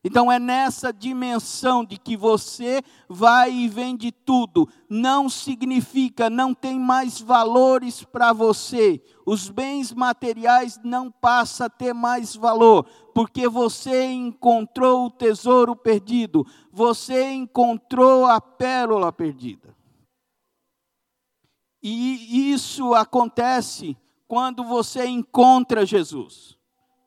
Então 0.04 0.32
é 0.32 0.38
nessa 0.38 0.92
dimensão 0.92 1.84
de 1.84 1.96
que 1.96 2.16
você 2.16 2.82
vai 3.08 3.52
e 3.52 3.68
vende 3.68 4.10
tudo, 4.10 4.68
não 4.90 5.28
significa, 5.28 6.28
não 6.28 6.52
tem 6.52 6.76
mais 6.78 7.20
valores 7.20 8.02
para 8.02 8.32
você. 8.32 9.00
Os 9.24 9.48
bens 9.48 9.92
materiais 9.92 10.80
não 10.82 11.08
passam 11.08 11.66
a 11.66 11.70
ter 11.70 11.94
mais 11.94 12.34
valor, 12.34 12.84
porque 13.14 13.48
você 13.48 14.10
encontrou 14.10 15.06
o 15.06 15.10
tesouro 15.10 15.76
perdido, 15.76 16.44
você 16.72 17.30
encontrou 17.30 18.26
a 18.26 18.40
pérola 18.40 19.12
perdida. 19.12 19.72
E 21.80 22.52
isso 22.52 22.92
acontece 22.94 23.96
quando 24.26 24.64
você 24.64 25.06
encontra 25.06 25.86
Jesus. 25.86 26.56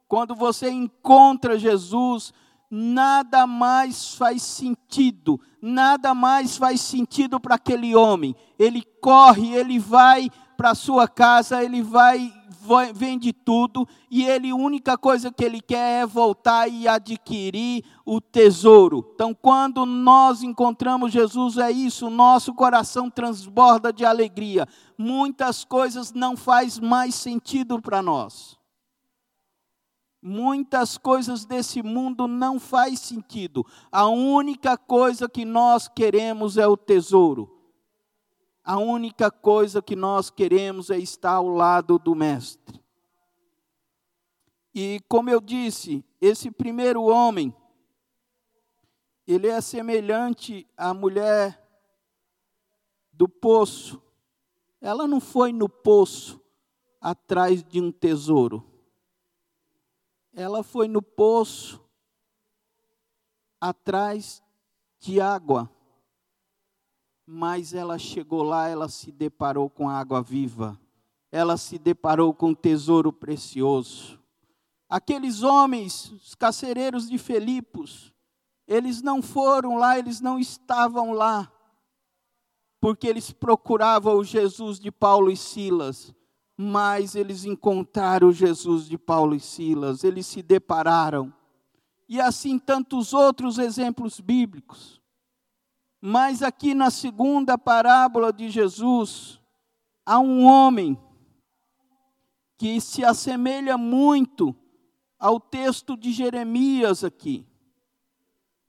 Quando 0.08 0.36
você 0.36 0.70
encontra 0.70 1.58
Jesus, 1.58 2.34
nada 2.70 3.46
mais 3.46 4.16
faz 4.16 4.42
sentido, 4.42 5.40
nada 5.62 6.14
mais 6.14 6.58
faz 6.58 6.82
sentido 6.82 7.40
para 7.40 7.56
aquele 7.56 7.96
homem. 7.96 8.36
Ele 8.58 8.84
corre, 9.02 9.54
ele 9.54 9.80
vai 9.80 10.30
para 10.56 10.74
sua 10.74 11.08
casa, 11.08 11.64
ele 11.64 11.82
vai, 11.82 12.34
vai, 12.62 12.94
vende 12.94 13.34
tudo 13.34 13.88
e 14.10 14.24
ele 14.24 14.50
a 14.50 14.56
única 14.56 14.98
coisa 14.98 15.32
que 15.32 15.44
ele 15.44 15.62
quer 15.62 16.02
é 16.02 16.06
voltar 16.06 16.68
e 16.68 16.88
adquirir 16.88 17.84
o 18.06 18.22
tesouro. 18.22 19.12
Então, 19.14 19.34
quando 19.34 19.86
nós 19.86 20.42
encontramos 20.42 21.12
Jesus, 21.12 21.58
é 21.58 21.72
isso, 21.72 22.10
nosso 22.10 22.54
coração 22.54 23.10
transborda 23.10 23.92
de 23.92 24.06
alegria. 24.06 24.68
Muitas 24.98 25.64
coisas 25.64 26.14
não 26.14 26.38
faz 26.38 26.80
mais 26.80 27.16
sentido 27.16 27.82
para 27.82 28.02
nós. 28.02 28.55
Muitas 30.28 30.98
coisas 30.98 31.46
desse 31.46 31.84
mundo 31.84 32.28
não 32.28 32.60
faz 32.60 33.00
sentido. 33.00 33.64
A 33.92 34.08
única 34.08 34.76
coisa 34.76 35.30
que 35.30 35.46
nós 35.46 35.88
queremos 35.88 36.58
é 36.58 36.66
o 36.66 36.76
tesouro. 36.76 37.56
A 38.64 38.80
única 38.80 39.30
coisa 39.30 39.84
que 39.84 39.96
nós 39.96 40.32
queremos 40.32 40.90
é 40.90 40.98
estar 40.98 41.34
ao 41.34 41.48
lado 41.48 42.00
do 42.00 42.16
mestre. 42.16 42.84
E 44.74 45.00
como 45.08 45.30
eu 45.30 45.40
disse, 45.40 46.04
esse 46.20 46.50
primeiro 46.50 47.04
homem 47.04 47.56
ele 49.28 49.46
é 49.46 49.62
semelhante 49.62 50.68
à 50.76 50.92
mulher 50.92 51.64
do 53.14 53.30
poço. 53.30 54.02
Ela 54.82 55.08
não 55.08 55.20
foi 55.20 55.54
no 55.54 55.70
poço 55.70 56.42
atrás 57.00 57.64
de 57.64 57.80
um 57.80 57.92
tesouro 57.92 58.74
ela 60.36 60.62
foi 60.62 60.88
no 60.88 61.02
poço 61.02 61.82
atrás 63.60 64.44
de 65.00 65.22
água. 65.22 65.72
Mas 67.26 67.74
ela 67.74 67.98
chegou 67.98 68.44
lá, 68.44 68.68
ela 68.68 68.90
se 68.90 69.12
deparou 69.12 69.70
com 69.70 69.90
água 69.90 70.22
viva. 70.22 70.80
Ela 71.32 71.58
se 71.58 71.80
deparou 71.80 72.34
com 72.34 72.50
um 72.50 72.56
tesouro 72.56 73.12
precioso. 73.12 74.20
Aqueles 74.88 75.42
homens, 75.42 76.12
os 76.12 76.36
carcereiros 76.36 77.10
de 77.10 77.18
Filipos, 77.18 78.14
eles 78.68 79.02
não 79.02 79.22
foram 79.22 79.78
lá, 79.78 79.98
eles 79.98 80.22
não 80.22 80.40
estavam 80.40 81.12
lá, 81.12 81.52
porque 82.80 83.08
eles 83.08 83.32
procuravam 83.32 84.16
o 84.18 84.24
Jesus 84.24 84.80
de 84.80 84.92
Paulo 84.92 85.32
e 85.32 85.38
Silas, 85.38 86.14
mas 86.58 87.16
eles 87.16 87.44
encontraram 87.44 88.32
Jesus 88.32 88.88
de 88.88 88.98
Paulo 88.98 89.36
e 89.36 89.40
Silas, 89.40 90.04
eles 90.04 90.26
se 90.26 90.42
depararam. 90.42 91.34
E 92.08 92.22
assim 92.22 92.58
tantos 92.58 93.14
outros 93.14 93.58
exemplos 93.58 94.20
bíblicos. 94.20 95.02
Mas 96.00 96.42
aqui 96.42 96.74
na 96.74 96.92
segunda 96.92 97.58
parábola 97.58 98.32
de 98.32 98.50
Jesus, 98.50 99.42
há 100.06 100.20
um 100.20 100.44
homem 100.46 100.98
que 102.58 102.80
se 102.80 103.04
assemelha 103.04 103.78
muito 103.78 104.56
ao 105.20 105.40
texto 105.40 105.98
de 105.98 106.12
Jeremias 106.12 107.04
aqui. 107.04 107.46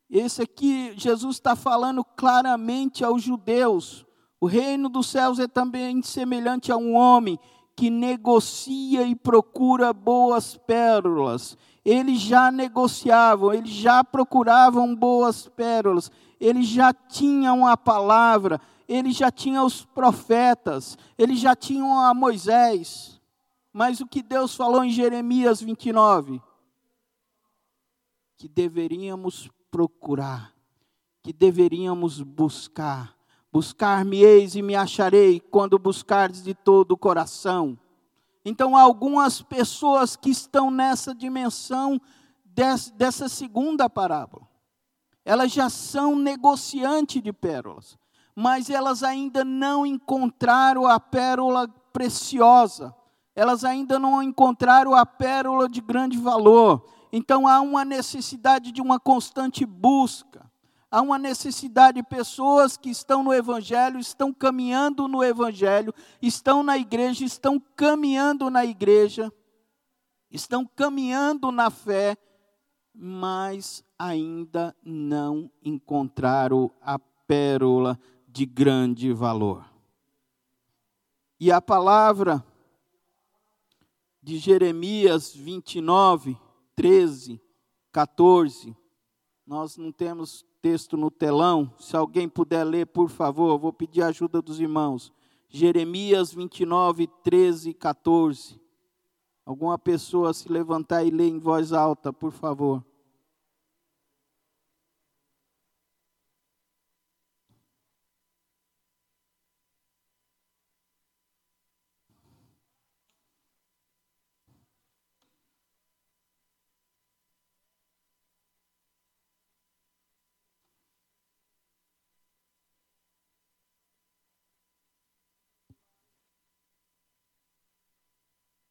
Esse 0.09 0.43
aqui, 0.43 0.95
Jesus 0.97 1.37
está 1.37 1.55
falando 1.55 2.05
claramente 2.05 3.05
aos 3.05 3.23
judeus. 3.23 4.07
O 4.41 4.47
reino 4.47 4.89
dos 4.89 5.09
céus 5.09 5.39
é 5.39 5.49
também 5.49 6.03
semelhante 6.03 6.71
a 6.71 6.77
um 6.77 6.95
homem 6.95 7.39
que 7.77 7.91
negocia 7.91 9.07
e 9.07 9.15
procura 9.15 9.93
boas 9.93 10.57
pérolas. 10.57 11.59
Eles 11.85 12.21
já 12.21 12.51
negociavam, 12.51 13.53
eles 13.53 13.71
já 13.71 14.03
procuravam 14.03 14.97
boas 14.97 15.47
pérolas, 15.47 16.11
eles 16.41 16.67
já 16.67 16.93
tinham 16.93 17.67
a 17.67 17.77
palavra, 17.77 18.59
eles 18.89 19.15
já 19.15 19.31
tinham 19.31 19.67
os 19.67 19.85
profetas, 19.85 20.97
eles 21.19 21.39
já 21.39 21.55
tinham 21.55 22.01
a 22.01 22.15
Moisés. 22.15 23.21
Mas 23.73 24.01
o 24.01 24.07
que 24.07 24.23
Deus 24.23 24.57
falou 24.57 24.83
em 24.83 24.91
Jeremias 24.91 25.61
29? 25.61 26.41
Que 28.39 28.49
deveríamos 28.49 29.51
procurar, 29.71 30.55
que 31.23 31.33
deveríamos 31.33 32.23
buscar 32.23 33.16
Buscar-me-eis 33.57 34.55
e 34.55 34.61
me 34.61 34.77
acharei 34.77 35.41
quando 35.41 35.79
buscardes 35.79 36.43
de 36.43 36.53
todo 36.53 36.93
o 36.93 36.97
coração. 36.99 37.79
Então, 38.45 38.77
algumas 38.77 39.41
pessoas 39.41 40.15
que 40.15 40.29
estão 40.29 40.71
nessa 40.71 41.15
dimensão 41.15 41.99
dessa 42.95 43.31
segunda 43.31 43.89
parábola. 43.89 44.47
Elas 45.25 45.53
já 45.53 45.71
são 45.71 46.15
negociantes 46.15 47.23
de 47.23 47.33
pérolas, 47.33 47.97
mas 48.35 48.69
elas 48.69 49.03
ainda 49.03 49.43
não 49.43 49.87
encontraram 49.87 50.87
a 50.87 51.01
pérola 51.01 51.67
preciosa. 51.95 52.95
Elas 53.35 53.65
ainda 53.65 53.99
não 53.99 54.23
encontraram 54.23 54.95
a 54.95 55.07
pérola 55.07 55.67
de 55.67 55.81
grande 55.81 56.19
valor. 56.19 56.85
Então 57.11 57.49
há 57.49 57.63
uma 57.63 57.87
necessidade 57.87 58.71
de 58.71 58.83
uma 58.83 59.01
constante 59.01 59.65
busca 59.65 60.45
há 60.91 61.01
uma 61.01 61.19
necessidade 61.19 62.01
de 62.01 62.03
pessoas 62.03 62.77
que 62.77 62.91
estão 62.91 63.23
no 63.23 63.33
Evangelho, 63.33 63.99
estão 63.99 64.33
caminhando 64.33 65.09
no 65.09 65.23
Evangelho, 65.23 65.93
estão 66.21 66.63
na 66.63 66.79
igreja, 66.79 67.25
estão 67.25 67.61
caminhando 67.61 68.51
na 68.51 68.65
igreja, 68.65 69.33
estão 70.31 70.67
caminhando 70.67 71.51
na 71.51 71.71
fé, 71.71 72.17
mas 72.95 73.85
ainda 73.99 74.75
não 74.83 75.51
encontraram 75.63 76.71
a 76.81 76.99
pérola 76.99 77.99
de 78.29 78.47
grande 78.47 79.13
valor. 79.13 79.65
E 81.39 81.53
a 81.53 81.61
palavra 81.61 82.45
de 84.23 84.39
Jeremias 84.39 85.35
29, 85.35 86.39
13, 86.75 87.41
14, 87.93 88.77
nós 89.47 89.77
não 89.77 89.93
temos 89.93 90.45
texto 90.67 90.97
no 90.97 91.13
telão. 91.13 91.73
Se 91.79 91.97
alguém 91.97 92.29
puder 92.29 92.65
ler, 92.65 92.87
por 92.87 93.09
favor, 93.09 93.57
vou 93.57 93.73
pedir 93.73 94.03
a 94.03 94.09
ajuda 94.09 94.43
dos 94.43 94.59
irmãos. 94.59 95.13
Jeremias 95.49 96.35
29, 96.35 97.07
13 97.23 97.71
e 97.71 97.75
14. 97.75 98.61
Alguma 99.45 99.79
pessoa 99.79 100.35
se 100.35 100.51
levantar 100.51 101.05
e 101.05 101.11
ler 101.11 101.29
em 101.29 101.39
voz 101.39 101.73
alta, 101.73 102.13
por 102.13 102.33
favor. 102.33 102.85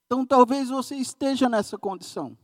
Então 0.05 0.25
talvez 0.25 0.69
você 0.69 0.95
esteja 0.95 1.49
nessa 1.49 1.77
condição. 1.77 2.37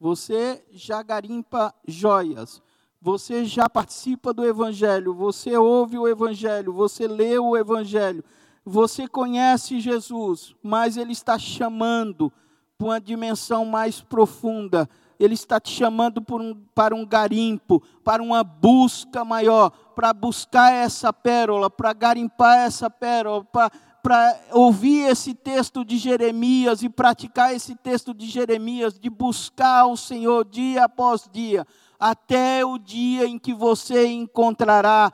Você 0.00 0.64
já 0.72 1.02
garimpa 1.02 1.74
joias, 1.86 2.62
você 3.00 3.44
já 3.44 3.68
participa 3.68 4.32
do 4.32 4.44
Evangelho, 4.44 5.14
você 5.14 5.56
ouve 5.56 5.98
o 5.98 6.08
Evangelho, 6.08 6.72
você 6.72 7.06
lê 7.06 7.38
o 7.38 7.56
Evangelho, 7.56 8.24
você 8.64 9.06
conhece 9.06 9.78
Jesus, 9.80 10.54
mas 10.62 10.96
Ele 10.96 11.12
está 11.12 11.38
chamando 11.38 12.32
para 12.78 12.86
uma 12.86 13.00
dimensão 13.00 13.64
mais 13.64 14.00
profunda. 14.00 14.88
Ele 15.18 15.34
está 15.34 15.60
te 15.60 15.70
chamando 15.70 16.24
um, 16.32 16.54
para 16.74 16.94
um 16.94 17.06
garimpo, 17.06 17.82
para 18.02 18.22
uma 18.22 18.42
busca 18.42 19.24
maior, 19.24 19.70
para 19.94 20.12
buscar 20.12 20.72
essa 20.72 21.12
pérola, 21.12 21.70
para 21.70 21.92
garimpar 21.92 22.58
essa 22.58 22.90
pérola, 22.90 23.44
para 23.44 23.70
para 24.04 24.38
ouvir 24.52 25.08
esse 25.08 25.32
texto 25.32 25.82
de 25.82 25.96
Jeremias 25.96 26.82
e 26.82 26.90
praticar 26.90 27.54
esse 27.54 27.74
texto 27.74 28.12
de 28.12 28.26
Jeremias, 28.26 28.98
de 28.98 29.08
buscar 29.08 29.86
o 29.86 29.96
Senhor 29.96 30.44
dia 30.44 30.84
após 30.84 31.26
dia, 31.32 31.66
até 31.98 32.62
o 32.66 32.76
dia 32.76 33.26
em 33.26 33.38
que 33.38 33.54
você 33.54 34.06
encontrará 34.08 35.10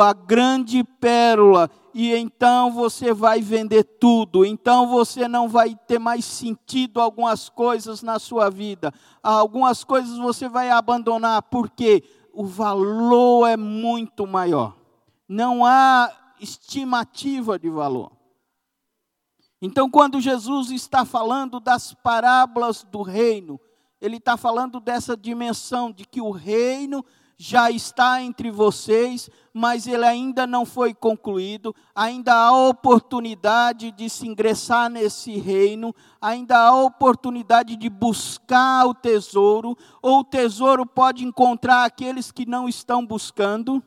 a 0.00 0.12
grande 0.12 0.84
pérola, 0.84 1.68
e 1.92 2.14
então 2.14 2.70
você 2.70 3.12
vai 3.12 3.40
vender 3.40 3.82
tudo, 3.82 4.44
então 4.44 4.86
você 4.86 5.26
não 5.26 5.48
vai 5.48 5.76
ter 5.88 5.98
mais 5.98 6.24
sentido 6.24 7.00
algumas 7.00 7.48
coisas 7.48 8.04
na 8.04 8.20
sua 8.20 8.48
vida, 8.48 8.94
algumas 9.20 9.82
coisas 9.82 10.16
você 10.16 10.48
vai 10.48 10.70
abandonar, 10.70 11.42
porque 11.42 12.04
o 12.32 12.44
valor 12.44 13.48
é 13.48 13.56
muito 13.56 14.28
maior, 14.28 14.76
não 15.28 15.66
há 15.66 16.21
estimativa 16.42 17.58
de 17.58 17.70
valor. 17.70 18.12
Então, 19.60 19.88
quando 19.88 20.20
Jesus 20.20 20.70
está 20.70 21.04
falando 21.04 21.60
das 21.60 21.94
parábolas 21.94 22.82
do 22.82 23.02
reino, 23.02 23.60
ele 24.00 24.16
está 24.16 24.36
falando 24.36 24.80
dessa 24.80 25.16
dimensão 25.16 25.92
de 25.92 26.04
que 26.04 26.20
o 26.20 26.32
reino 26.32 27.04
já 27.38 27.70
está 27.70 28.22
entre 28.22 28.50
vocês, 28.50 29.28
mas 29.52 29.86
ele 29.86 30.04
ainda 30.04 30.46
não 30.46 30.64
foi 30.64 30.94
concluído, 30.94 31.74
ainda 31.94 32.34
há 32.34 32.52
oportunidade 32.68 33.90
de 33.90 34.08
se 34.08 34.26
ingressar 34.28 34.88
nesse 34.88 35.36
reino, 35.38 35.94
ainda 36.20 36.56
há 36.56 36.74
oportunidade 36.74 37.76
de 37.76 37.88
buscar 37.88 38.86
o 38.86 38.94
tesouro, 38.94 39.76
ou 40.00 40.20
o 40.20 40.24
tesouro 40.24 40.86
pode 40.86 41.24
encontrar 41.24 41.84
aqueles 41.84 42.30
que 42.30 42.46
não 42.46 42.68
estão 42.68 43.04
buscando. 43.04 43.82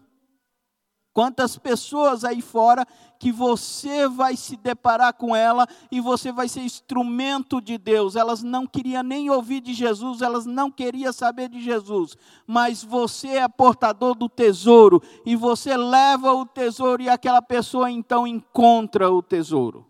Quantas 1.16 1.58
pessoas 1.58 2.26
aí 2.26 2.42
fora 2.42 2.86
que 3.18 3.32
você 3.32 4.06
vai 4.06 4.36
se 4.36 4.58
deparar 4.58 5.14
com 5.14 5.34
ela 5.34 5.66
e 5.90 6.02
você 6.02 6.30
vai 6.30 6.50
ser 6.50 6.60
instrumento 6.60 7.62
de 7.62 7.78
Deus. 7.78 8.18
Elas 8.18 8.44
não 8.44 8.68
queriam 8.68 9.02
nem 9.02 9.30
ouvir 9.30 9.62
de 9.62 9.74
Jesus, 9.74 10.22
elas 10.22 10.46
não 10.46 10.70
queriam 10.70 11.14
saber 11.14 11.48
de 11.48 11.62
Jesus, 11.62 12.18
mas 12.46 12.84
você 12.84 13.30
é 13.30 13.48
portador 13.48 14.14
do 14.14 14.28
tesouro 14.28 15.02
e 15.26 15.38
você 15.38 15.78
leva 15.78 16.34
o 16.34 16.46
tesouro 16.46 17.02
e 17.02 17.08
aquela 17.08 17.42
pessoa 17.42 17.90
então 17.90 18.28
encontra 18.28 19.10
o 19.10 19.24
tesouro. 19.24 19.88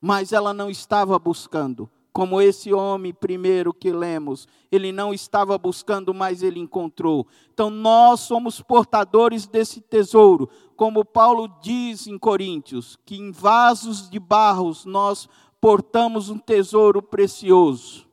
Mas 0.00 0.32
ela 0.32 0.52
não 0.52 0.68
estava 0.68 1.16
buscando 1.20 1.88
como 2.12 2.40
esse 2.40 2.72
homem 2.72 3.12
primeiro 3.12 3.72
que 3.72 3.90
lemos, 3.90 4.46
ele 4.70 4.92
não 4.92 5.14
estava 5.14 5.56
buscando, 5.56 6.12
mas 6.12 6.42
ele 6.42 6.60
encontrou. 6.60 7.26
Então 7.52 7.70
nós 7.70 8.20
somos 8.20 8.60
portadores 8.60 9.46
desse 9.46 9.80
tesouro, 9.80 10.48
como 10.76 11.04
Paulo 11.04 11.48
diz 11.62 12.06
em 12.06 12.18
Coríntios, 12.18 12.98
que 13.06 13.16
em 13.16 13.30
vasos 13.30 14.10
de 14.10 14.18
barros 14.18 14.84
nós 14.84 15.28
portamos 15.60 16.28
um 16.28 16.38
tesouro 16.38 17.00
precioso. 17.00 18.06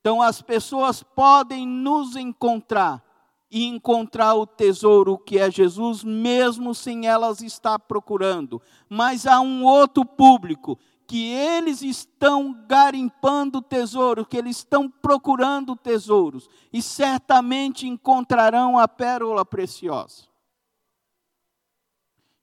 Então 0.00 0.22
as 0.22 0.40
pessoas 0.40 1.02
podem 1.02 1.66
nos 1.66 2.14
encontrar 2.14 3.04
e 3.50 3.64
encontrar 3.64 4.34
o 4.34 4.46
tesouro 4.46 5.18
que 5.18 5.38
é 5.38 5.50
Jesus, 5.50 6.04
mesmo 6.04 6.74
sem 6.74 7.06
elas 7.06 7.40
estar 7.40 7.78
procurando. 7.78 8.60
Mas 8.88 9.26
há 9.26 9.40
um 9.40 9.64
outro 9.64 10.04
público 10.04 10.78
que 11.06 11.32
eles 11.32 11.82
estão 11.82 12.52
garimpando 12.66 13.62
tesouro, 13.62 14.26
que 14.26 14.36
eles 14.36 14.58
estão 14.58 14.90
procurando 14.90 15.76
tesouros, 15.76 16.48
e 16.72 16.82
certamente 16.82 17.86
encontrarão 17.86 18.78
a 18.78 18.88
pérola 18.88 19.44
preciosa. 19.44 20.24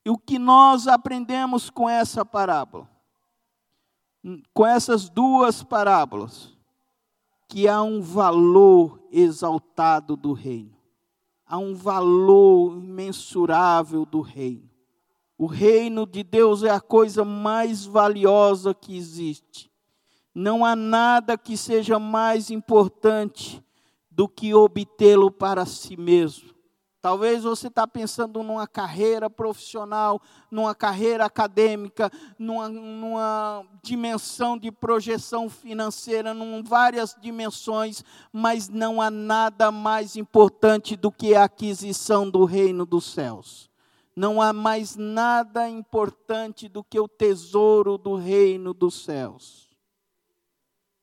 E 0.05 0.09
o 0.09 0.17
que 0.17 0.39
nós 0.39 0.87
aprendemos 0.87 1.69
com 1.69 1.89
essa 1.89 2.25
parábola? 2.25 2.89
Com 4.53 4.65
essas 4.65 5.09
duas 5.09 5.63
parábolas, 5.63 6.57
que 7.47 7.67
há 7.67 7.81
um 7.83 8.01
valor 8.01 9.01
exaltado 9.11 10.15
do 10.15 10.33
reino, 10.33 10.77
há 11.45 11.57
um 11.57 11.75
valor 11.75 12.77
imensurável 12.77 14.05
do 14.05 14.21
reino. 14.21 14.72
O 15.37 15.45
reino 15.45 16.05
de 16.05 16.23
Deus 16.23 16.63
é 16.63 16.69
a 16.69 16.79
coisa 16.79 17.25
mais 17.25 17.85
valiosa 17.85 18.73
que 18.73 18.95
existe. 18.95 19.71
Não 20.33 20.63
há 20.63 20.75
nada 20.75 21.37
que 21.37 21.57
seja 21.57 21.99
mais 21.99 22.49
importante 22.49 23.63
do 24.09 24.27
que 24.27 24.53
obtê-lo 24.53 25.31
para 25.31 25.65
si 25.65 25.97
mesmo. 25.97 26.53
Talvez 27.01 27.43
você 27.43 27.67
está 27.67 27.85
pensando 27.85 28.41
numa 28.41 28.65
carreira 28.65 29.29
profissional, 29.29 30.21
numa 30.49 30.73
carreira 30.73 31.25
acadêmica, 31.25 32.09
numa, 32.39 32.69
numa 32.69 33.65
dimensão 33.83 34.57
de 34.57 34.71
projeção 34.71 35.49
financeira, 35.49 36.31
em 36.31 36.63
várias 36.63 37.13
dimensões, 37.19 38.05
mas 38.31 38.69
não 38.69 39.01
há 39.01 39.11
nada 39.11 39.69
mais 39.69 40.15
importante 40.15 40.95
do 40.95 41.11
que 41.11 41.35
a 41.35 41.43
aquisição 41.43 42.29
do 42.29 42.45
reino 42.45 42.85
dos 42.85 43.11
céus. 43.11 43.72
Não 44.15 44.41
há 44.41 44.53
mais 44.53 44.95
nada 44.95 45.67
importante 45.67 46.69
do 46.69 46.83
que 46.83 46.99
o 46.99 47.07
tesouro 47.07 47.97
do 47.97 48.15
reino 48.15 48.73
dos 48.73 49.03
céus. 49.03 49.69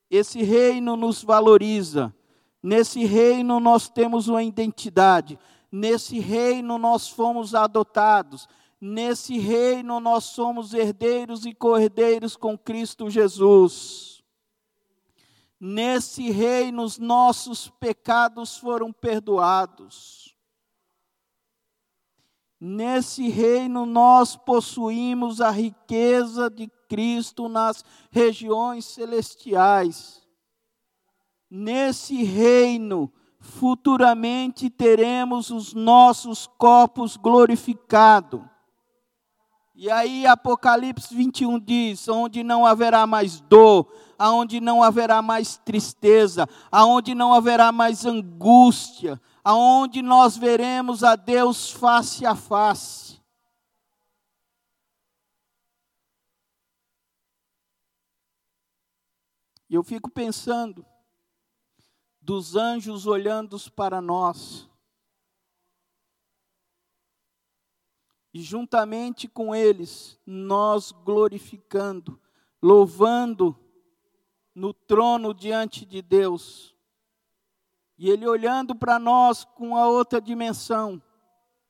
Esse 0.09 0.43
reino 0.43 0.97
nos 0.97 1.23
valoriza. 1.23 2.15
Nesse 2.63 3.05
reino 3.05 3.59
nós 3.59 3.89
temos 3.89 4.29
uma 4.29 4.43
identidade. 4.43 5.39
Nesse 5.71 6.19
reino 6.19 6.79
nós 6.79 7.09
fomos 7.09 7.55
adotados. 7.55 8.49
Nesse 8.81 9.39
reino 9.39 10.01
nós 10.01 10.25
somos 10.25 10.73
herdeiros 10.73 11.45
e 11.45 11.53
cordeiros 11.53 12.37
com 12.37 12.57
Cristo 12.57 13.11
Jesus. 13.11 14.23
Nesse 15.61 16.31
reino 16.31 16.83
os 16.83 16.99
nossos 16.99 17.69
pecados 17.69 18.57
foram 18.57 18.93
perdoados. 18.93 20.30
Nesse 22.61 23.27
reino 23.29 23.87
nós 23.87 24.37
possuímos 24.37 25.41
a 25.41 25.51
riqueza 25.51 26.51
de 26.51 26.71
Cristo 26.89 27.49
nas 27.49 27.83
regiões 28.11 28.85
celestiais. 28.85 30.21
Nesse 31.51 32.23
reino, 32.23 33.11
futuramente 33.41 34.69
teremos 34.69 35.51
os 35.51 35.73
nossos 35.73 36.47
corpos 36.59 37.17
glorificados. 37.17 38.43
E 39.75 39.91
aí 39.91 40.27
Apocalipse 40.27 41.15
21 41.15 41.59
diz: 41.59 42.09
onde 42.09 42.43
não 42.43 42.67
haverá 42.67 43.07
mais 43.07 43.41
dor, 43.41 43.91
aonde 44.19 44.61
não 44.61 44.83
haverá 44.83 45.23
mais 45.23 45.57
tristeza, 45.57 46.47
aonde 46.71 47.15
não 47.15 47.33
haverá 47.33 47.73
mais 47.73 48.05
angústia, 48.05 49.19
aonde 49.43 50.03
nós 50.03 50.37
veremos 50.37 51.03
a 51.03 51.17
Deus 51.17 51.71
face 51.71 52.27
a 52.27 52.35
face. 52.35 53.21
E 59.69 59.75
eu 59.75 59.85
fico 59.85 60.11
pensando 60.11 60.85
dos 62.21 62.57
anjos 62.57 63.07
olhando 63.07 63.57
para 63.71 64.01
nós. 64.01 64.69
E 68.33 68.43
juntamente 68.43 69.27
com 69.29 69.55
eles, 69.55 70.19
nós 70.27 70.93
glorificando, 70.93 72.21
louvando 72.63 73.57
no 74.55 74.75
trono 74.75 75.33
diante 75.33 75.85
de 75.85 76.03
Deus 76.03 76.75
e 78.01 78.09
ele 78.09 78.27
olhando 78.27 78.75
para 78.75 78.99
nós 78.99 79.45
com 79.45 79.77
a 79.77 79.87
outra 79.87 80.23
dimensão, 80.23 81.03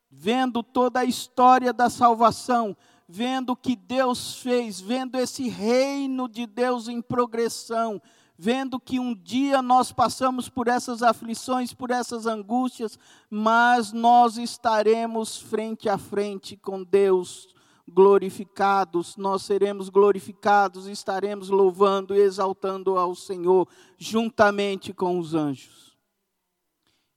vendo 0.08 0.62
toda 0.62 1.00
a 1.00 1.04
história 1.04 1.72
da 1.72 1.90
salvação, 1.90 2.76
vendo 3.08 3.50
o 3.50 3.56
que 3.56 3.74
Deus 3.74 4.36
fez, 4.36 4.80
vendo 4.80 5.16
esse 5.16 5.48
reino 5.48 6.28
de 6.28 6.46
Deus 6.46 6.86
em 6.86 7.02
progressão, 7.02 8.00
vendo 8.38 8.78
que 8.78 9.00
um 9.00 9.12
dia 9.12 9.60
nós 9.60 9.90
passamos 9.90 10.48
por 10.48 10.68
essas 10.68 11.02
aflições, 11.02 11.74
por 11.74 11.90
essas 11.90 12.26
angústias, 12.26 12.96
mas 13.28 13.92
nós 13.92 14.38
estaremos 14.38 15.36
frente 15.36 15.88
a 15.88 15.98
frente 15.98 16.56
com 16.56 16.84
Deus, 16.84 17.48
glorificados, 17.88 19.16
nós 19.16 19.42
seremos 19.42 19.88
glorificados, 19.88 20.86
estaremos 20.86 21.48
louvando 21.48 22.14
e 22.14 22.20
exaltando 22.20 22.96
ao 22.96 23.16
Senhor 23.16 23.66
juntamente 23.98 24.92
com 24.92 25.18
os 25.18 25.34
anjos. 25.34 25.89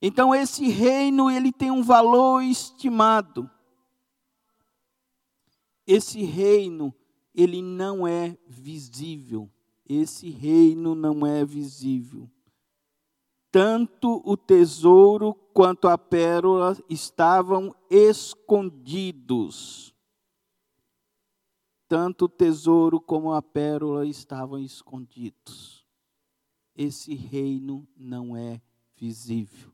Então 0.06 0.34
esse 0.34 0.68
reino 0.68 1.30
ele 1.30 1.50
tem 1.50 1.70
um 1.70 1.82
valor 1.82 2.42
estimado. 2.42 3.50
Esse 5.86 6.22
reino 6.22 6.94
ele 7.34 7.62
não 7.62 8.06
é 8.06 8.36
visível. 8.46 9.50
Esse 9.88 10.28
reino 10.28 10.94
não 10.94 11.26
é 11.26 11.42
visível. 11.42 12.30
Tanto 13.50 14.20
o 14.26 14.36
tesouro 14.36 15.32
quanto 15.54 15.88
a 15.88 15.96
pérola 15.96 16.76
estavam 16.90 17.74
escondidos 17.88 19.84
tanto 21.88 22.24
o 22.24 22.28
tesouro 22.28 23.00
como 23.00 23.32
a 23.32 23.42
pérola 23.42 24.06
estavam 24.06 24.58
escondidos. 24.58 25.86
Esse 26.74 27.14
reino 27.14 27.86
não 27.96 28.36
é 28.36 28.60
visível. 28.96 29.73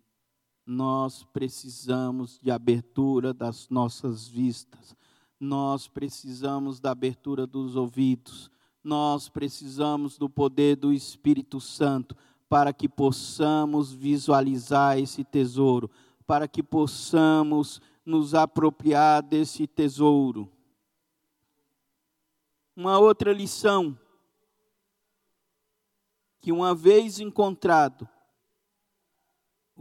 Nós 0.73 1.25
precisamos 1.33 2.39
de 2.41 2.49
abertura 2.49 3.35
das 3.35 3.69
nossas 3.69 4.29
vistas. 4.29 4.95
Nós 5.41 5.89
precisamos 5.89 6.79
da 6.79 6.93
abertura 6.93 7.45
dos 7.45 7.75
ouvidos. 7.75 8.49
Nós 8.85 9.29
precisamos 9.29 10.17
do 10.17 10.31
poder 10.31 10.77
do 10.77 10.93
Espírito 10.93 11.59
Santo 11.61 12.17
para 12.49 12.73
que 12.73 12.89
possamos 12.89 13.93
visualizar 13.93 14.97
esse 14.97 15.25
tesouro, 15.25 15.91
para 16.25 16.47
que 16.47 16.63
possamos 16.63 17.83
nos 18.07 18.33
apropriar 18.33 19.25
desse 19.25 19.67
tesouro 19.67 20.49
uma 22.77 22.97
outra 22.97 23.33
lição 23.33 23.99
que 26.41 26.53
uma 26.53 26.77
vez 26.77 27.19
encontrado 27.19 28.09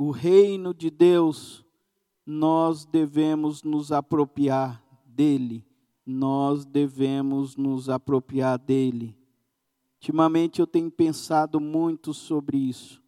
o 0.01 0.11
reino 0.11 0.73
de 0.73 0.89
Deus, 0.89 1.65
nós 2.25 2.85
devemos 2.85 3.63
nos 3.63 3.91
apropriar 3.91 4.81
dele. 5.05 5.61
Nós 6.05 6.63
devemos 6.63 7.57
nos 7.57 7.89
apropriar 7.89 8.57
dele. 8.57 9.13
Ultimamente 9.95 10.61
eu 10.61 10.65
tenho 10.65 10.89
pensado 10.89 11.59
muito 11.59 12.13
sobre 12.13 12.57
isso. 12.57 13.03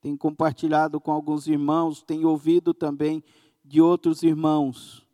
Tenho 0.00 0.16
compartilhado 0.16 0.98
com 0.98 1.12
alguns 1.12 1.46
irmãos, 1.46 2.02
tenho 2.02 2.30
ouvido 2.30 2.72
também 2.72 3.22
de 3.62 3.82
outros 3.82 4.22
irmãos 4.22 5.06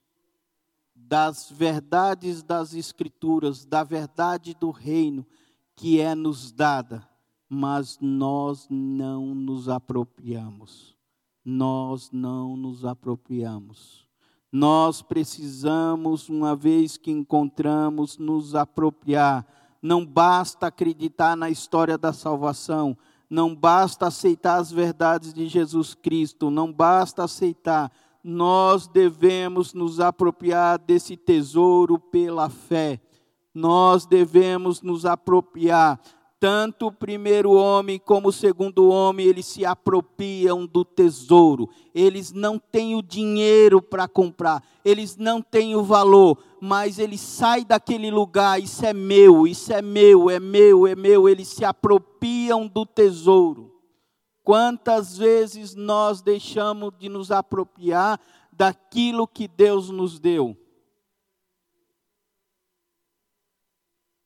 das 0.95 1.51
verdades 1.51 2.45
das 2.45 2.75
Escrituras, 2.75 3.65
da 3.65 3.83
verdade 3.83 4.55
do 4.55 4.71
reino 4.71 5.27
que 5.75 5.99
é 6.01 6.15
nos 6.15 6.53
dada, 6.53 7.09
mas 7.49 7.99
nós 8.01 8.69
não 8.71 9.35
nos 9.35 9.69
apropriamos. 9.69 10.97
Nós 11.45 12.11
não 12.13 12.57
nos 12.57 12.85
apropriamos. 12.85 14.07
Nós 14.51 15.03
precisamos, 15.03 16.29
uma 16.29 16.57
vez 16.57 16.97
que 16.97 17.11
encontramos, 17.11 18.19
nos 18.19 18.55
apropriar. 18.55 19.47
Não 19.81 20.05
basta 20.05 20.67
acreditar 20.67 21.37
na 21.37 21.51
história 21.51 21.97
da 21.97 22.13
salvação, 22.13 22.97
não 23.31 23.55
basta 23.55 24.07
aceitar 24.07 24.57
as 24.57 24.73
verdades 24.73 25.33
de 25.33 25.47
Jesus 25.47 25.95
Cristo, 25.95 26.51
não 26.51 26.73
basta 26.73 27.25
aceitar 27.25 27.93
nós 28.23 28.87
devemos 28.87 29.73
nos 29.73 30.01
apropriar 30.01 30.79
desse 30.79 31.17
tesouro 31.17 31.99
pela 31.99 32.51
fé. 32.51 33.01
Nós 33.55 34.07
devemos 34.07 34.83
nos 34.83 35.07
apropriar. 35.07 35.99
Tanto 36.41 36.87
o 36.87 36.93
primeiro 36.93 37.51
homem 37.53 37.99
como 37.99 38.29
o 38.29 38.33
segundo 38.33 38.89
homem, 38.91 39.27
eles 39.27 39.45
se 39.45 39.65
apropriam 39.65 40.65
do 40.65 40.85
tesouro. 40.85 41.69
Eles 41.93 42.33
não 42.33 42.61
têm 42.61 42.95
o 42.95 43.03
dinheiro 43.03 43.83
para 43.83 44.07
comprar, 44.07 44.63
eles 44.85 45.17
não 45.17 45.43
têm 45.43 45.75
o 45.75 45.83
valor, 45.83 46.39
mas 46.61 47.01
eles 47.01 47.21
saem 47.21 47.65
daquele 47.65 48.09
lugar, 48.09 48.61
isso 48.61 48.87
é 48.87 48.93
meu, 48.93 49.49
isso 49.49 49.73
é 49.73 49.83
meu, 49.83 50.31
é 50.31 50.39
meu, 50.39 50.87
é 50.87 50.95
meu. 50.95 51.29
Eles 51.29 51.49
se 51.49 51.65
apropriam 51.65 52.69
do 52.69 52.87
tesouro. 52.87 53.75
Quantas 54.45 55.19
vezes 55.19 55.75
nós 55.75 56.23
deixamos 56.23 56.93
de 56.97 57.09
nos 57.09 57.33
apropriar 57.33 58.21
daquilo 58.53 59.27
que 59.27 59.49
Deus 59.49 59.91
nos 59.91 60.21
deu? 60.21 60.57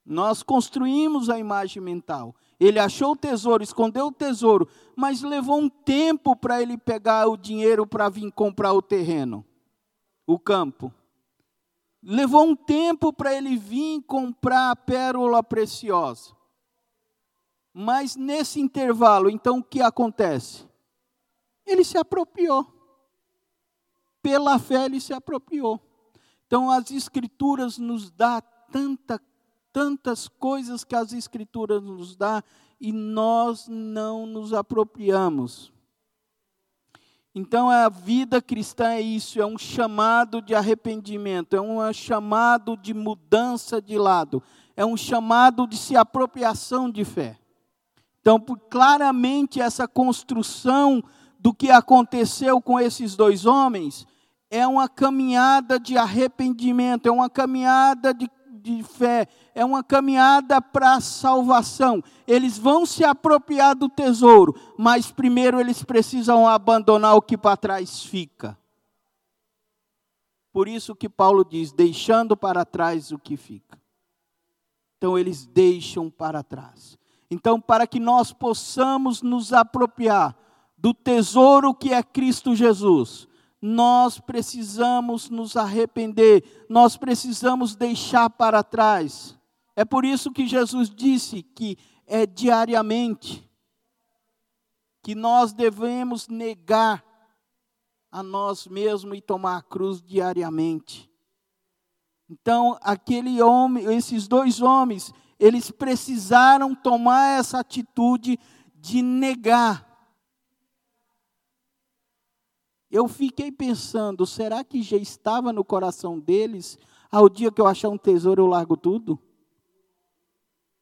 Nós 0.05 0.43
construímos 0.43 1.31
a 1.31 1.39
imagem 1.39 1.83
mental. 1.83 2.35
Ele 2.59 2.79
achou 2.79 3.13
o 3.13 3.17
tesouro, 3.17 3.63
escondeu 3.63 4.07
o 4.07 4.13
tesouro, 4.13 4.69
mas 4.97 5.23
levou 5.23 5.59
um 5.59 5.69
tempo 5.69 6.35
para 6.35 6.61
ele 6.61 6.77
pegar 6.77 7.29
o 7.29 7.37
dinheiro 7.37 7.87
para 7.87 8.09
vir 8.09 8.31
comprar 8.33 8.73
o 8.73 8.83
terreno, 8.83 9.45
o 10.27 10.39
campo. 10.39 10.93
Levou 12.03 12.45
um 12.45 12.57
tempo 12.57 13.13
para 13.13 13.33
ele 13.33 13.57
vir 13.57 14.03
comprar 14.03 14.71
a 14.71 14.77
pérola 14.77 15.43
preciosa. 15.43 16.35
Mas 17.73 18.17
nesse 18.17 18.61
intervalo, 18.61 19.31
então 19.31 19.59
o 19.59 19.65
que 19.65 19.81
acontece? 19.81 20.67
Ele 21.65 21.85
se 21.85 21.97
apropriou. 21.97 22.67
Pela 24.21 24.59
fé 24.59 24.85
ele 24.85 25.01
se 25.01 25.13
apropriou. 25.13 25.81
Então 26.47 26.71
as 26.71 26.91
escrituras 26.91 27.79
nos 27.79 28.11
dá 28.11 28.41
tanta, 28.41 29.21
tantas 29.73 30.29
coisas 30.29 30.85
que 30.85 30.95
as 30.95 31.13
escrituras 31.13 31.83
nos 31.83 32.17
dá 32.17 32.43
e 32.81 32.93
nós 32.93 33.67
não 33.69 34.27
nos 34.27 34.53
apropriamos. 34.53 35.73
Então 37.35 37.71
a 37.71 37.89
vida 37.89 38.43
cristã 38.43 38.91
é 38.91 39.01
isso, 39.01 39.41
é 39.41 39.47
um 39.47 39.57
chamado 39.57 40.43
de 40.43 40.55
arrependimento, 40.55 41.57
é 41.57 41.61
um 41.61 41.93
chamado 41.93 42.77
de 42.77 42.93
mudança 42.93 43.81
de 43.81 43.97
lado, 43.97 44.43
é 44.77 44.85
um 44.85 44.97
chamado 44.97 45.67
de 45.67 45.79
se 45.79 45.97
apropriação 45.97 46.91
de 46.91 47.05
fé. 47.05 47.39
Então, 48.21 48.39
claramente, 48.71 49.61
essa 49.61 49.89
construção 49.89 51.03
do 51.39 51.53
que 51.53 51.71
aconteceu 51.71 52.61
com 52.61 52.79
esses 52.79 53.17
dois 53.17 53.47
homens 53.47 54.07
é 54.49 54.67
uma 54.67 54.89
caminhada 54.89 55.81
de 55.81 55.97
arrependimento, 55.97 57.07
é 57.07 57.11
uma 57.11 57.29
caminhada 57.31 58.13
de, 58.13 58.31
de 58.63 58.83
fé, 58.83 59.27
é 59.55 59.65
uma 59.65 59.83
caminhada 59.83 60.63
para 60.63 60.95
a 60.95 61.01
salvação. 61.01 62.03
Eles 62.27 62.57
vão 62.57 62.87
se 62.87 63.05
apropriar 63.05 63.75
do 63.75 63.89
tesouro, 63.89 64.55
mas 64.79 65.11
primeiro 65.11 65.61
eles 65.61 65.83
precisam 65.83 66.47
abandonar 66.47 67.17
o 67.17 67.23
que 67.23 67.37
para 67.37 67.57
trás 67.57 68.05
fica. 68.05 68.57
Por 70.53 70.69
isso 70.69 70.95
que 70.95 71.09
Paulo 71.09 71.45
diz: 71.45 71.73
deixando 71.73 72.37
para 72.37 72.65
trás 72.65 73.11
o 73.11 73.19
que 73.19 73.37
fica. 73.37 73.81
Então 74.99 75.19
eles 75.19 75.45
deixam 75.47 76.09
para 76.09 76.43
trás. 76.43 76.97
Então, 77.29 77.59
para 77.59 77.87
que 77.87 77.99
nós 77.99 78.31
possamos 78.31 79.23
nos 79.23 79.55
apropriar 79.55 80.37
do 80.77 80.93
tesouro 80.93 81.75
que 81.75 81.93
é 81.93 82.03
Cristo 82.03 82.55
Jesus, 82.55 83.27
nós 83.63 84.19
precisamos 84.19 85.31
nos 85.31 85.57
arrepender, 85.57 86.67
nós 86.69 86.97
precisamos 86.97 87.77
deixar 87.77 88.29
para 88.29 88.65
trás. 88.65 89.39
É 89.77 89.85
por 89.85 90.05
isso 90.05 90.33
que 90.33 90.49
Jesus 90.49 90.91
disse 90.91 91.45
que 91.45 91.79
é 92.05 92.27
diariamente 92.27 93.49
que 95.01 95.15
nós 95.15 95.53
devemos 95.53 96.29
negar 96.29 97.05
a 98.11 98.23
nós 98.23 98.67
mesmos 98.67 99.17
e 99.17 99.21
tomar 99.21 99.57
a 99.57 99.63
cruz 99.63 100.03
diariamente. 100.03 101.11
Então, 102.29 102.79
aquele 102.83 103.43
homem, 103.43 103.85
esses 103.95 104.29
dois 104.29 104.61
homens, 104.61 105.13
eles 105.39 105.71
precisaram 105.71 106.75
tomar 106.75 107.39
essa 107.39 107.61
atitude 107.61 108.39
de 108.75 109.03
negar. 109.03 109.92
Eu 112.93 113.09
fiquei 113.09 113.51
pensando, 113.51 114.27
será 114.27 114.63
que 114.63 114.83
já 114.83 114.99
estava 114.99 115.51
no 115.51 115.65
coração 115.65 116.21
deles? 116.21 116.79
Ao 117.11 117.27
dia 117.27 117.51
que 117.51 117.59
eu 117.59 117.67
achar 117.67 117.89
um 117.89 117.97
tesouro, 117.97 118.43
eu 118.43 118.47
largo 118.47 118.77
tudo? 118.77 119.19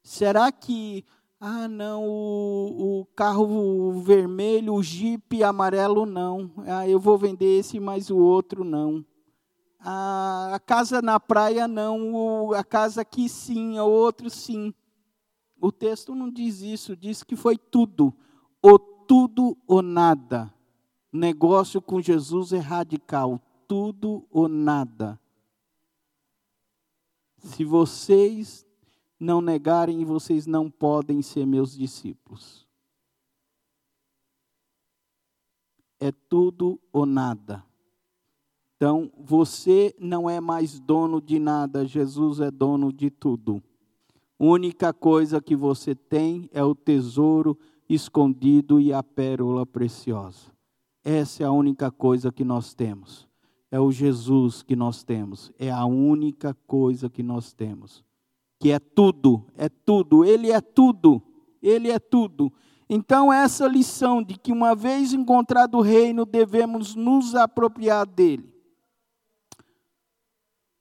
Será 0.02 0.50
que, 0.50 1.04
ah, 1.38 1.68
não, 1.68 2.04
o, 2.08 3.02
o 3.02 3.06
carro 3.14 3.92
vermelho, 4.02 4.74
o 4.74 4.82
jipe 4.82 5.44
amarelo, 5.44 6.04
não. 6.04 6.50
Ah, 6.66 6.88
eu 6.88 6.98
vou 6.98 7.16
vender 7.16 7.60
esse, 7.60 7.78
mas 7.78 8.10
o 8.10 8.18
outro 8.18 8.64
não. 8.64 9.06
A, 9.78 10.50
a 10.54 10.58
casa 10.58 11.00
na 11.00 11.20
praia 11.20 11.68
não, 11.68 12.52
a 12.52 12.64
casa 12.64 13.02
aqui 13.02 13.28
sim, 13.28 13.78
o 13.78 13.86
outro 13.86 14.28
sim. 14.28 14.74
O 15.60 15.70
texto 15.70 16.12
não 16.12 16.28
diz 16.28 16.60
isso, 16.60 16.96
diz 16.96 17.22
que 17.22 17.36
foi 17.36 17.56
tudo, 17.56 18.12
ou 18.60 18.80
tudo 18.80 19.56
ou 19.64 19.80
nada. 19.80 20.52
Negócio 21.12 21.82
com 21.82 22.00
Jesus 22.00 22.52
é 22.52 22.58
radical, 22.58 23.40
tudo 23.66 24.26
ou 24.30 24.48
nada. 24.48 25.18
Se 27.38 27.64
vocês 27.64 28.66
não 29.18 29.40
negarem, 29.40 30.04
vocês 30.04 30.46
não 30.46 30.70
podem 30.70 31.20
ser 31.22 31.46
meus 31.46 31.76
discípulos. 31.76 32.66
É 35.98 36.12
tudo 36.12 36.80
ou 36.92 37.04
nada. 37.04 37.64
Então, 38.76 39.12
você 39.18 39.94
não 39.98 40.30
é 40.30 40.40
mais 40.40 40.80
dono 40.80 41.20
de 41.20 41.38
nada, 41.38 41.84
Jesus 41.84 42.40
é 42.40 42.50
dono 42.50 42.90
de 42.90 43.10
tudo. 43.10 43.62
Única 44.38 44.90
coisa 44.94 45.42
que 45.42 45.54
você 45.54 45.94
tem 45.94 46.48
é 46.50 46.64
o 46.64 46.74
tesouro 46.74 47.58
escondido 47.86 48.80
e 48.80 48.90
a 48.90 49.02
pérola 49.02 49.66
preciosa. 49.66 50.50
Essa 51.04 51.42
é 51.42 51.46
a 51.46 51.52
única 51.52 51.90
coisa 51.90 52.30
que 52.30 52.44
nós 52.44 52.74
temos. 52.74 53.28
É 53.70 53.78
o 53.78 53.90
Jesus 53.90 54.62
que 54.62 54.76
nós 54.76 55.02
temos. 55.02 55.52
É 55.58 55.70
a 55.70 55.84
única 55.86 56.54
coisa 56.66 57.08
que 57.08 57.22
nós 57.22 57.52
temos. 57.52 58.04
Que 58.58 58.72
é 58.72 58.78
tudo, 58.78 59.46
é 59.56 59.68
tudo. 59.68 60.24
Ele 60.24 60.50
é 60.50 60.60
tudo. 60.60 61.22
Ele 61.62 61.90
é 61.90 61.98
tudo. 61.98 62.52
Então, 62.88 63.32
essa 63.32 63.68
lição 63.68 64.22
de 64.22 64.36
que 64.36 64.50
uma 64.50 64.74
vez 64.74 65.12
encontrado 65.12 65.78
o 65.78 65.80
reino, 65.80 66.26
devemos 66.26 66.96
nos 66.96 67.34
apropriar 67.34 68.04
dele. 68.04 68.52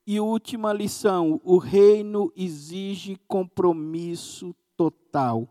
E 0.08 0.20
última 0.20 0.74
lição: 0.74 1.40
o 1.44 1.60
reino 1.60 2.34
exige 2.36 3.16
compromisso 3.28 4.56
total. 4.76 5.48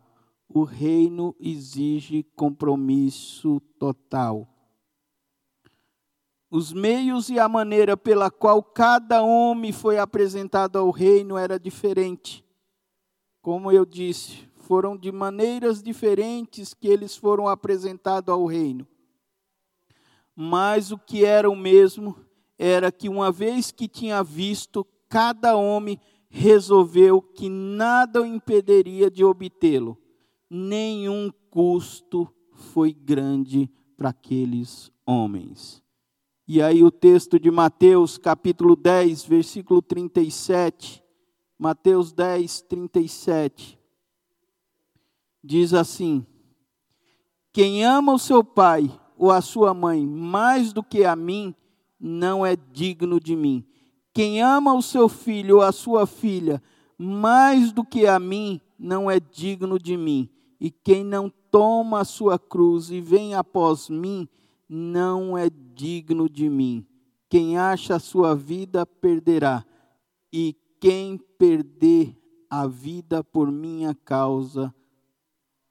O 0.49 0.65
reino 0.65 1.33
exige 1.39 2.25
compromisso 2.35 3.61
total. 3.79 4.49
Os 6.51 6.73
meios 6.73 7.29
e 7.29 7.39
a 7.39 7.47
maneira 7.47 7.95
pela 7.95 8.31
qual 8.31 8.63
cada 8.63 9.23
homem 9.23 9.71
foi 9.71 9.99
apresentado 9.99 10.79
ao 10.79 10.91
reino 10.91 11.37
era 11.37 11.59
diferente. 11.59 12.43
Como 13.43 13.71
eu 13.71 13.85
disse, 13.85 14.49
foram 14.57 14.97
de 14.97 15.13
maneiras 15.13 15.83
diferentes 15.83 16.73
que 16.73 16.89
eles 16.89 17.15
foram 17.17 17.49
apresentados 17.49 18.33
ao 18.33 18.47
reino. 18.47 18.87
Mas 20.35 20.91
o 20.91 20.99
que 20.99 21.25
era 21.25 21.51
o 21.51 21.57
mesmo 21.57 22.17
era 22.59 22.91
que 22.91 23.09
uma 23.09 23.31
vez 23.31 23.71
que 23.71 23.87
tinha 23.87 24.23
visto, 24.23 24.87
cada 25.09 25.55
homem 25.55 26.01
resolveu 26.31 27.21
que 27.21 27.49
nada 27.49 28.23
o 28.23 28.27
impediria 28.27 29.11
de 29.11 29.23
obtê-lo. 29.23 29.99
Nenhum 30.49 31.31
custo 31.51 32.27
foi 32.53 32.93
grande 32.93 33.71
para 33.97 34.11
aqueles 34.11 34.91
homens. 35.05 35.83
E 36.51 36.63
aí 36.63 36.83
o 36.83 36.91
texto 36.91 37.39
de 37.39 37.51
Mateus, 37.51 38.17
capítulo 38.17 38.75
10, 38.75 39.23
versículo 39.27 39.83
37, 39.83 41.05
Mateus 41.59 42.11
10, 42.11 42.63
37, 42.63 43.79
diz 45.45 45.75
assim: 45.75 46.25
Quem 47.53 47.85
ama 47.85 48.15
o 48.15 48.19
seu 48.19 48.43
pai 48.43 48.91
ou 49.19 49.31
a 49.31 49.43
sua 49.43 49.75
mãe 49.75 50.07
mais 50.07 50.73
do 50.73 50.83
que 50.83 51.05
a 51.05 51.15
mim, 51.15 51.55
não 52.01 52.47
é 52.47 52.57
digno 52.57 53.21
de 53.21 53.37
mim. 53.37 53.63
Quem 54.15 54.41
ama 54.41 54.73
o 54.73 54.81
seu 54.81 55.07
filho 55.07 55.57
ou 55.57 55.63
a 55.63 55.71
sua 55.71 56.07
filha 56.07 56.63
mais 56.97 57.73
do 57.73 57.85
que 57.85 58.07
a 58.07 58.19
mim, 58.19 58.59
não 58.79 59.11
é 59.11 59.21
digno 59.21 59.79
de 59.79 59.99
mim. 59.99 60.31
E 60.59 60.71
quem 60.71 61.05
não 61.05 61.31
toma 61.51 62.01
a 62.01 62.07
sua 62.07 62.39
cruz 62.39 62.91
e 62.91 63.03
vem 63.03 63.35
após 63.35 63.91
mim, 63.91 64.27
não 64.67 65.37
é 65.37 65.51
digno 65.51 65.68
de 66.31 66.49
mim. 66.49 66.87
Quem 67.29 67.59
acha 67.59 67.97
a 67.97 68.01
sua 68.01 68.35
vida, 68.35 68.87
perderá. 68.87 69.65
E 70.33 70.57
quem 70.81 71.19
perder 71.19 72.17
a 72.51 72.67
vida 72.67 73.23
por 73.23 73.51
minha 73.51 73.95
causa, 73.95 74.75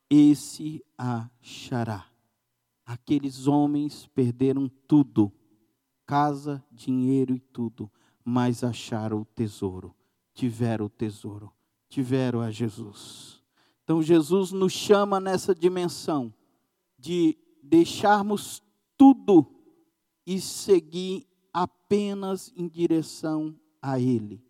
esse 0.10 0.84
achará. 0.98 2.06
Aqueles 2.86 3.48
homens 3.48 4.08
perderam 4.14 4.70
tudo 4.88 5.32
casa, 6.08 6.64
dinheiro 6.72 7.36
e 7.36 7.40
tudo, 7.40 7.92
mas 8.24 8.64
acharam 8.64 9.22
o 9.22 9.26
tesouro, 9.26 9.94
tiveram 10.34 10.86
o 10.86 10.90
tesouro, 10.90 11.52
tiveram 11.90 12.40
a 12.40 12.50
Jesus. 12.50 13.44
Então 13.84 14.02
Jesus 14.02 14.54
nos 14.54 14.72
chama 14.72 15.20
nessa 15.20 15.54
dimensão 15.54 16.34
de 16.98 17.38
deixarmos 17.62 18.64
tudo 18.98 19.46
e 20.28 20.42
seguir 20.42 21.26
apenas 21.54 22.52
em 22.54 22.68
direção 22.68 23.56
a 23.82 23.98
Ele. 23.98 24.44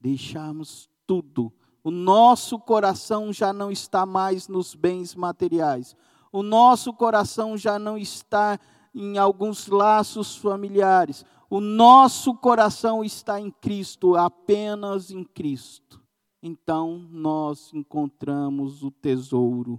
Deixarmos 0.00 0.88
tudo. 1.06 1.52
O 1.84 1.90
nosso 1.90 2.58
coração 2.58 3.30
já 3.30 3.52
não 3.52 3.70
está 3.70 4.06
mais 4.06 4.48
nos 4.48 4.74
bens 4.74 5.14
materiais. 5.14 5.94
O 6.32 6.42
nosso 6.42 6.94
coração 6.94 7.58
já 7.58 7.78
não 7.78 7.98
está 7.98 8.58
em 8.94 9.18
alguns 9.18 9.66
laços 9.66 10.36
familiares. 10.36 11.26
O 11.50 11.60
nosso 11.60 12.34
coração 12.34 13.04
está 13.04 13.38
em 13.38 13.50
Cristo, 13.50 14.16
apenas 14.16 15.10
em 15.10 15.24
Cristo. 15.24 16.00
Então 16.42 17.06
nós 17.10 17.70
encontramos 17.74 18.82
o 18.82 18.90
tesouro 18.90 19.78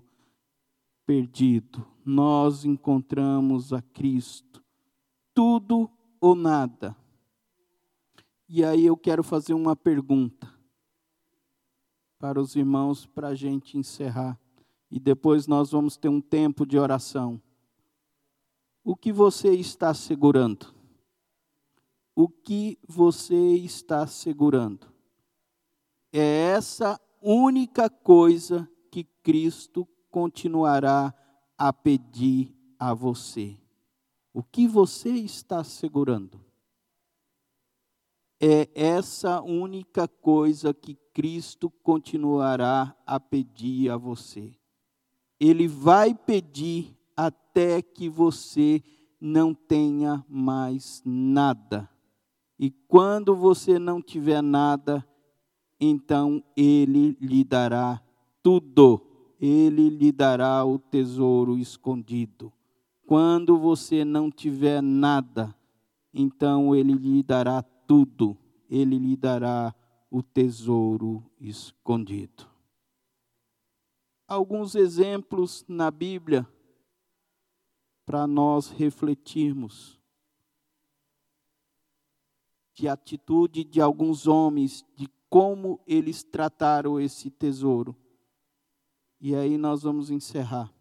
perdido, 1.08 1.86
nós 2.06 2.66
encontramos 2.66 3.74
a 3.74 3.82
Cristo. 3.82 4.61
Tudo 5.34 5.90
ou 6.20 6.36
nada. 6.36 6.96
E 8.48 8.64
aí 8.66 8.86
eu 8.86 8.98
quero 8.98 9.24
fazer 9.24 9.54
uma 9.54 9.76
pergunta 9.76 10.54
para 12.20 12.40
os 12.40 12.56
irmãos, 12.56 13.06
para 13.06 13.30
a 13.30 13.36
gente 13.36 13.78
encerrar. 13.78 14.40
E 14.92 15.00
depois 15.00 15.48
nós 15.48 15.72
vamos 15.72 15.98
ter 15.98 16.10
um 16.10 16.22
tempo 16.22 16.66
de 16.66 16.78
oração. 16.78 17.42
O 18.84 18.96
que 18.96 19.12
você 19.12 19.54
está 19.54 19.94
segurando? 19.94 20.74
O 22.16 22.28
que 22.28 22.78
você 22.88 23.56
está 23.56 24.06
segurando? 24.06 24.92
É 26.12 26.52
essa 26.52 27.00
única 27.22 27.90
coisa 27.90 28.70
que 28.92 29.06
Cristo 29.24 29.88
continuará 30.10 31.14
a 31.58 31.72
pedir 31.72 32.54
a 32.78 32.94
você. 32.94 33.58
O 34.34 34.42
que 34.42 34.68
você 34.68 35.10
está 35.10 35.64
segurando? 35.64 36.40
É 38.40 38.70
essa 38.74 39.42
única 39.42 40.08
coisa 40.08 40.74
que 40.74 40.96
Cristo 41.14 41.70
continuará 41.84 42.96
a 43.06 43.20
pedir 43.20 43.90
a 43.90 43.98
você. 43.98 44.56
Ele 45.40 45.68
vai 45.68 46.14
pedir 46.14 46.98
até 47.16 47.82
que 47.82 48.10
você 48.10 48.82
não 49.20 49.54
tenha 49.54 50.26
mais 50.28 51.04
nada. 51.06 51.90
E 52.58 52.72
quando 52.88 53.36
você 53.36 53.78
não 53.78 54.02
tiver 54.02 54.42
nada, 54.42 55.06
então 55.80 56.44
ele 56.56 57.18
lhe 57.20 57.44
dará 57.44 58.02
tudo. 58.42 59.06
Ele 59.40 59.90
lhe 59.90 60.12
dará 60.12 60.64
o 60.64 60.80
tesouro 60.80 61.58
escondido. 61.58 62.54
Quando 63.12 63.58
você 63.58 64.06
não 64.06 64.32
tiver 64.32 64.82
nada, 64.82 65.54
então 66.14 66.74
ele 66.74 66.94
lhe 66.94 67.22
dará 67.22 67.62
tudo. 67.62 68.38
Ele 68.70 68.98
lhe 68.98 69.18
dará 69.18 69.76
o 70.10 70.24
tesouro 70.24 71.22
escondido. 71.38 72.48
Alguns 74.26 74.76
exemplos 74.76 75.66
na 75.68 75.92
Bíblia 75.92 76.48
para 78.06 78.26
nós 78.26 78.70
refletirmos 78.70 80.00
de 82.74 82.88
atitude 82.88 83.66
de 83.66 83.82
alguns 83.82 84.26
homens, 84.26 84.86
de 84.96 85.10
como 85.30 85.82
eles 85.86 86.24
trataram 86.24 86.98
esse 86.98 87.30
tesouro. 87.30 87.94
E 89.20 89.36
aí 89.36 89.58
nós 89.58 89.84
vamos 89.84 90.10
encerrar. 90.10 90.74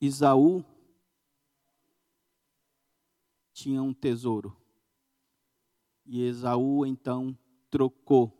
Isaú 0.00 0.64
tinha 3.52 3.82
um 3.82 3.92
tesouro. 3.92 4.56
E 6.06 6.22
Esaú 6.22 6.86
então 6.86 7.36
trocou 7.68 8.32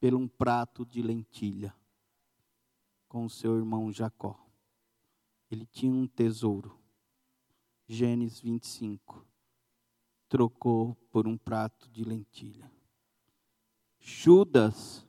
por 0.00 0.14
um 0.14 0.26
prato 0.26 0.84
de 0.84 1.02
lentilha 1.02 1.74
com 3.08 3.28
seu 3.28 3.56
irmão 3.56 3.92
Jacó 3.92 4.48
ele 5.50 5.66
tinha 5.66 5.92
um 5.92 6.06
tesouro. 6.06 6.78
Gênesis 7.86 8.40
25. 8.40 9.26
Trocou 10.28 10.94
por 11.10 11.26
um 11.26 11.38
prato 11.38 11.88
de 11.88 12.04
lentilha. 12.04 12.70
Judas 13.98 15.06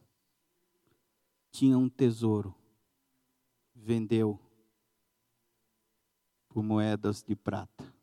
tinha 1.52 1.78
um 1.78 1.90
tesouro. 1.90 2.56
Vendeu 3.76 4.40
por 6.50 6.64
moedas 6.64 7.24
de 7.24 7.36
prata. 7.36 7.94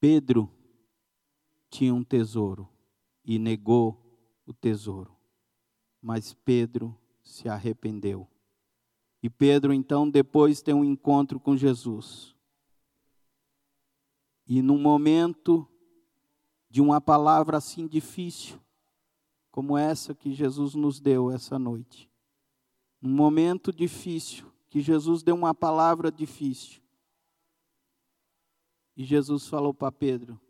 Pedro 0.00 0.50
tinha 1.68 1.92
um 1.92 2.04
tesouro 2.04 2.68
e 3.24 3.38
negou 3.38 4.00
o 4.46 4.54
tesouro. 4.54 5.14
Mas 6.00 6.32
Pedro 6.32 6.96
se 7.22 7.48
arrependeu. 7.48 8.28
E 9.22 9.28
Pedro, 9.28 9.72
então, 9.72 10.08
depois 10.08 10.62
tem 10.62 10.72
um 10.72 10.84
encontro 10.84 11.40
com 11.40 11.56
Jesus. 11.56 12.34
E 14.46 14.62
num 14.62 14.78
momento 14.78 15.68
de 16.70 16.80
uma 16.80 17.00
palavra 17.00 17.56
assim 17.56 17.88
difícil, 17.88 18.60
como 19.50 19.76
essa 19.76 20.14
que 20.14 20.32
Jesus 20.32 20.74
nos 20.74 21.00
deu 21.00 21.30
essa 21.30 21.58
noite, 21.58 22.08
num 23.00 23.10
momento 23.10 23.72
difícil, 23.72 24.46
que 24.68 24.80
Jesus 24.80 25.22
deu 25.22 25.34
uma 25.34 25.54
palavra 25.54 26.10
difícil, 26.10 26.82
e 28.96 29.04
Jesus 29.04 29.46
falou 29.46 29.74
para 29.74 29.92
Pedro, 29.92 30.40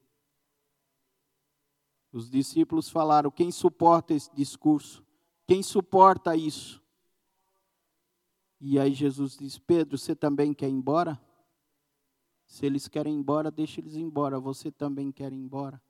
os 2.12 2.30
discípulos 2.30 2.88
falaram: 2.88 3.30
quem 3.30 3.50
suporta 3.50 4.14
esse 4.14 4.34
discurso? 4.34 5.04
Quem 5.46 5.62
suporta 5.62 6.34
isso? 6.34 6.82
E 8.60 8.78
aí 8.78 8.94
Jesus 8.94 9.36
diz: 9.36 9.58
Pedro, 9.58 9.98
você 9.98 10.16
também 10.16 10.54
quer 10.54 10.68
ir 10.68 10.72
embora? 10.72 11.20
Se 12.46 12.64
eles 12.64 12.88
querem 12.88 13.14
ir 13.14 13.18
embora, 13.18 13.50
deixa 13.50 13.80
eles 13.80 13.96
embora. 13.96 14.40
Você 14.40 14.70
também 14.70 15.12
quer 15.12 15.32
ir 15.32 15.36
embora? 15.36 15.82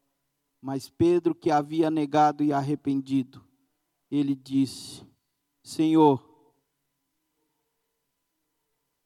Mas 0.60 0.88
Pedro, 0.88 1.34
que 1.34 1.50
havia 1.50 1.90
negado 1.90 2.42
e 2.42 2.52
arrependido, 2.52 3.44
ele 4.10 4.34
disse: 4.34 5.06
Senhor, 5.62 6.35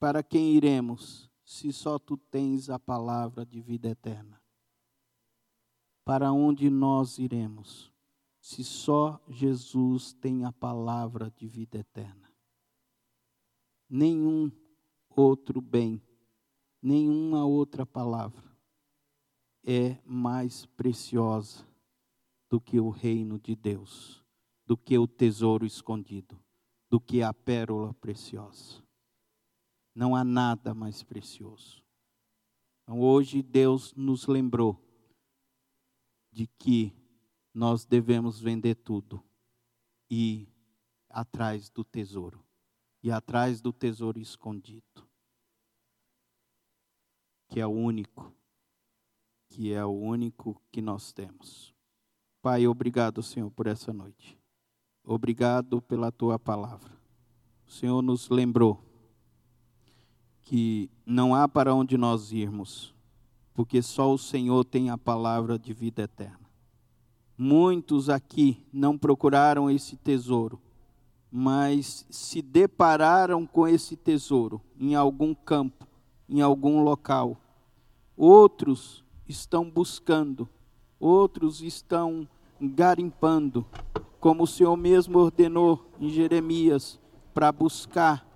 para 0.01 0.23
quem 0.23 0.55
iremos, 0.55 1.31
se 1.45 1.71
só 1.75 1.99
tu 1.99 2.17
tens 2.17 2.71
a 2.71 2.79
palavra 2.79 3.45
de 3.45 3.61
vida 3.61 3.91
eterna? 3.91 4.41
Para 6.03 6.33
onde 6.33 6.71
nós 6.71 7.19
iremos, 7.19 7.93
se 8.41 8.65
só 8.65 9.21
Jesus 9.29 10.15
tem 10.15 10.47
a 10.47 10.53
palavra 10.53 11.31
de 11.37 11.47
vida 11.47 11.79
eterna? 11.79 12.33
Nenhum 13.87 14.51
outro 15.11 15.61
bem, 15.61 16.03
nenhuma 16.81 17.45
outra 17.45 17.85
palavra 17.85 18.51
é 19.63 19.99
mais 20.07 20.65
preciosa 20.65 21.69
do 22.49 22.59
que 22.59 22.81
o 22.81 22.89
reino 22.89 23.39
de 23.39 23.55
Deus, 23.55 24.25
do 24.65 24.79
que 24.79 24.97
o 24.97 25.07
tesouro 25.07 25.67
escondido, 25.67 26.41
do 26.89 26.99
que 26.99 27.23
a 27.23 27.35
pérola 27.35 27.93
preciosa. 27.93 28.83
Não 29.95 30.15
há 30.15 30.25
nada 30.25 30.75
mais 30.75 31.03
precioso. 31.03 31.85
Então, 32.83 33.01
hoje 33.01 33.43
Deus 33.43 33.95
nos 33.95 34.27
lembrou 34.27 34.83
de 36.33 36.47
que 36.47 36.93
nós 37.53 37.85
devemos 37.85 38.41
vender 38.41 38.77
tudo 38.77 39.23
e 40.09 40.43
ir 40.43 40.49
atrás 41.09 41.69
do 41.69 41.85
tesouro, 41.85 42.45
e 43.03 43.11
atrás 43.11 43.61
do 43.61 43.73
tesouro 43.73 44.19
escondido, 44.21 45.09
que 47.49 47.61
é 47.61 47.67
o 47.67 47.71
único 47.71 48.33
que 49.51 49.73
é 49.73 49.85
o 49.85 49.91
único 49.91 50.63
que 50.71 50.81
nós 50.81 51.13
temos. 51.13 51.75
Pai, 52.41 52.67
obrigado, 52.67 53.23
Senhor, 53.23 53.51
por 53.51 53.67
essa 53.67 53.93
noite. 53.93 54.39
Obrigado 55.05 55.83
pela 55.83 56.13
tua 56.13 56.39
palavra. 56.39 56.97
O 57.67 57.71
Senhor 57.71 58.01
nos 58.01 58.29
lembrou 58.29 58.90
que 60.51 60.91
não 61.07 61.33
há 61.33 61.47
para 61.47 61.73
onde 61.73 61.97
nós 61.97 62.33
irmos, 62.33 62.93
porque 63.55 63.81
só 63.81 64.13
o 64.13 64.19
Senhor 64.19 64.65
tem 64.65 64.91
a 64.91 64.99
palavra 64.99 65.57
de 65.57 65.73
vida 65.73 66.03
eterna. 66.03 66.41
Muitos 67.39 68.11
aqui 68.11 68.61
não 68.73 68.99
procuraram 68.99 69.71
esse 69.71 69.97
tesouro, 69.97 70.61
mas 71.31 72.05
se 72.11 72.43
depararam 72.43 73.47
com 73.47 73.69
esse 73.69 73.95
tesouro 73.95 74.61
em 74.77 74.97
algum 74.97 75.37
campo, 75.37 75.87
em 76.29 76.41
algum 76.41 76.83
local. 76.83 77.37
Outros 78.17 79.05
estão 79.29 79.71
buscando, 79.71 80.49
outros 80.99 81.63
estão 81.63 82.27
garimpando, 82.61 83.65
como 84.19 84.43
o 84.43 84.49
Senhor 84.49 84.77
mesmo 84.77 85.17
ordenou 85.17 85.89
em 86.01 86.11
Jeremias, 86.11 86.99
para 87.33 87.53
buscar, 87.53 88.27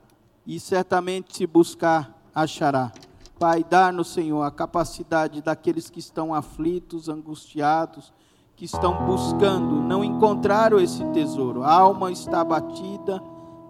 e 0.46 0.60
certamente 0.60 1.36
se 1.36 1.46
buscar, 1.46 2.22
achará. 2.34 2.92
Pai, 3.38 3.64
dá-nos, 3.68 4.08
Senhor, 4.08 4.42
a 4.42 4.50
capacidade 4.50 5.42
daqueles 5.42 5.90
que 5.90 5.98
estão 5.98 6.32
aflitos, 6.32 7.08
angustiados, 7.08 8.12
que 8.56 8.64
estão 8.64 9.04
buscando, 9.04 9.82
não 9.82 10.04
encontraram 10.04 10.78
esse 10.78 11.04
tesouro. 11.06 11.62
A 11.62 11.72
alma 11.72 12.12
está 12.12 12.40
abatida, 12.40 13.22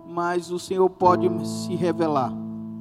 mas 0.07 0.51
o 0.51 0.59
Senhor 0.59 0.89
pode 0.91 1.29
se 1.47 1.75
revelar. 1.75 2.33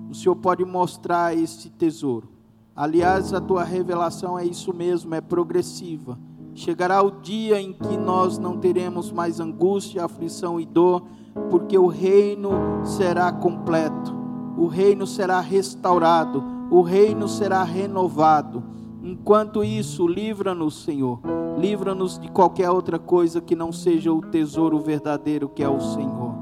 O 0.09 0.13
Senhor 0.13 0.35
pode 0.35 0.65
mostrar 0.65 1.35
esse 1.35 1.69
tesouro. 1.69 2.29
Aliás, 2.75 3.33
a 3.33 3.39
tua 3.39 3.63
revelação 3.63 4.37
é 4.37 4.45
isso 4.45 4.73
mesmo, 4.73 5.15
é 5.15 5.21
progressiva. 5.21 6.19
Chegará 6.53 7.01
o 7.01 7.21
dia 7.21 7.59
em 7.61 7.71
que 7.71 7.97
nós 7.97 8.37
não 8.37 8.57
teremos 8.57 9.11
mais 9.11 9.39
angústia, 9.39 10.03
aflição 10.03 10.59
e 10.59 10.65
dor, 10.65 11.07
porque 11.49 11.77
o 11.77 11.87
reino 11.87 12.51
será 12.83 13.31
completo, 13.31 14.15
o 14.57 14.67
reino 14.67 15.07
será 15.07 15.39
restaurado, 15.39 16.43
o 16.69 16.81
reino 16.81 17.27
será 17.27 17.63
renovado. 17.63 18.63
Enquanto 19.01 19.63
isso, 19.63 20.07
livra-nos, 20.07 20.83
Senhor, 20.83 21.19
livra-nos 21.57 22.17
de 22.17 22.29
qualquer 22.29 22.69
outra 22.69 22.97
coisa 22.97 23.41
que 23.41 23.55
não 23.55 23.71
seja 23.71 24.11
o 24.11 24.21
tesouro 24.21 24.79
verdadeiro 24.79 25.49
que 25.49 25.63
é 25.63 25.69
o 25.69 25.79
Senhor, 25.79 26.35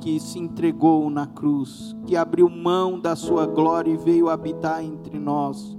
que 0.00 0.18
se 0.18 0.38
entregou 0.38 1.08
na 1.10 1.26
cruz, 1.26 1.94
que 2.06 2.16
abriu 2.16 2.48
mão 2.48 2.98
da 2.98 3.14
sua 3.14 3.46
glória 3.46 3.90
e 3.90 3.96
veio 3.96 4.28
habitar 4.28 4.82
entre 4.82 5.18
nós 5.18 5.76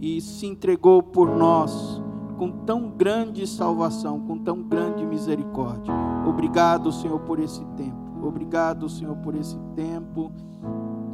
e 0.00 0.20
se 0.20 0.46
entregou 0.46 1.02
por 1.02 1.34
nós 1.34 2.02
com 2.36 2.50
tão 2.50 2.90
grande 2.90 3.46
salvação, 3.46 4.20
com 4.20 4.36
tão 4.38 4.62
grande 4.62 5.04
misericórdia. 5.06 5.94
Obrigado, 6.26 6.92
Senhor, 6.92 7.20
por 7.20 7.38
esse 7.38 7.64
tempo. 7.76 8.03
Obrigado, 8.26 8.88
Senhor, 8.88 9.16
por 9.16 9.34
esse 9.34 9.58
tempo 9.74 10.32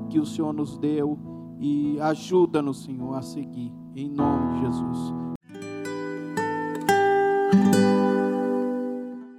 que 0.08 0.18
o 0.18 0.26
Senhor 0.26 0.52
nos 0.52 0.78
deu 0.78 1.18
e 1.58 2.00
ajuda-nos, 2.00 2.84
Senhor, 2.84 3.14
a 3.16 3.22
seguir. 3.22 3.72
Em 3.94 4.08
nome 4.08 4.54
de 4.54 4.60
Jesus. 4.60 5.12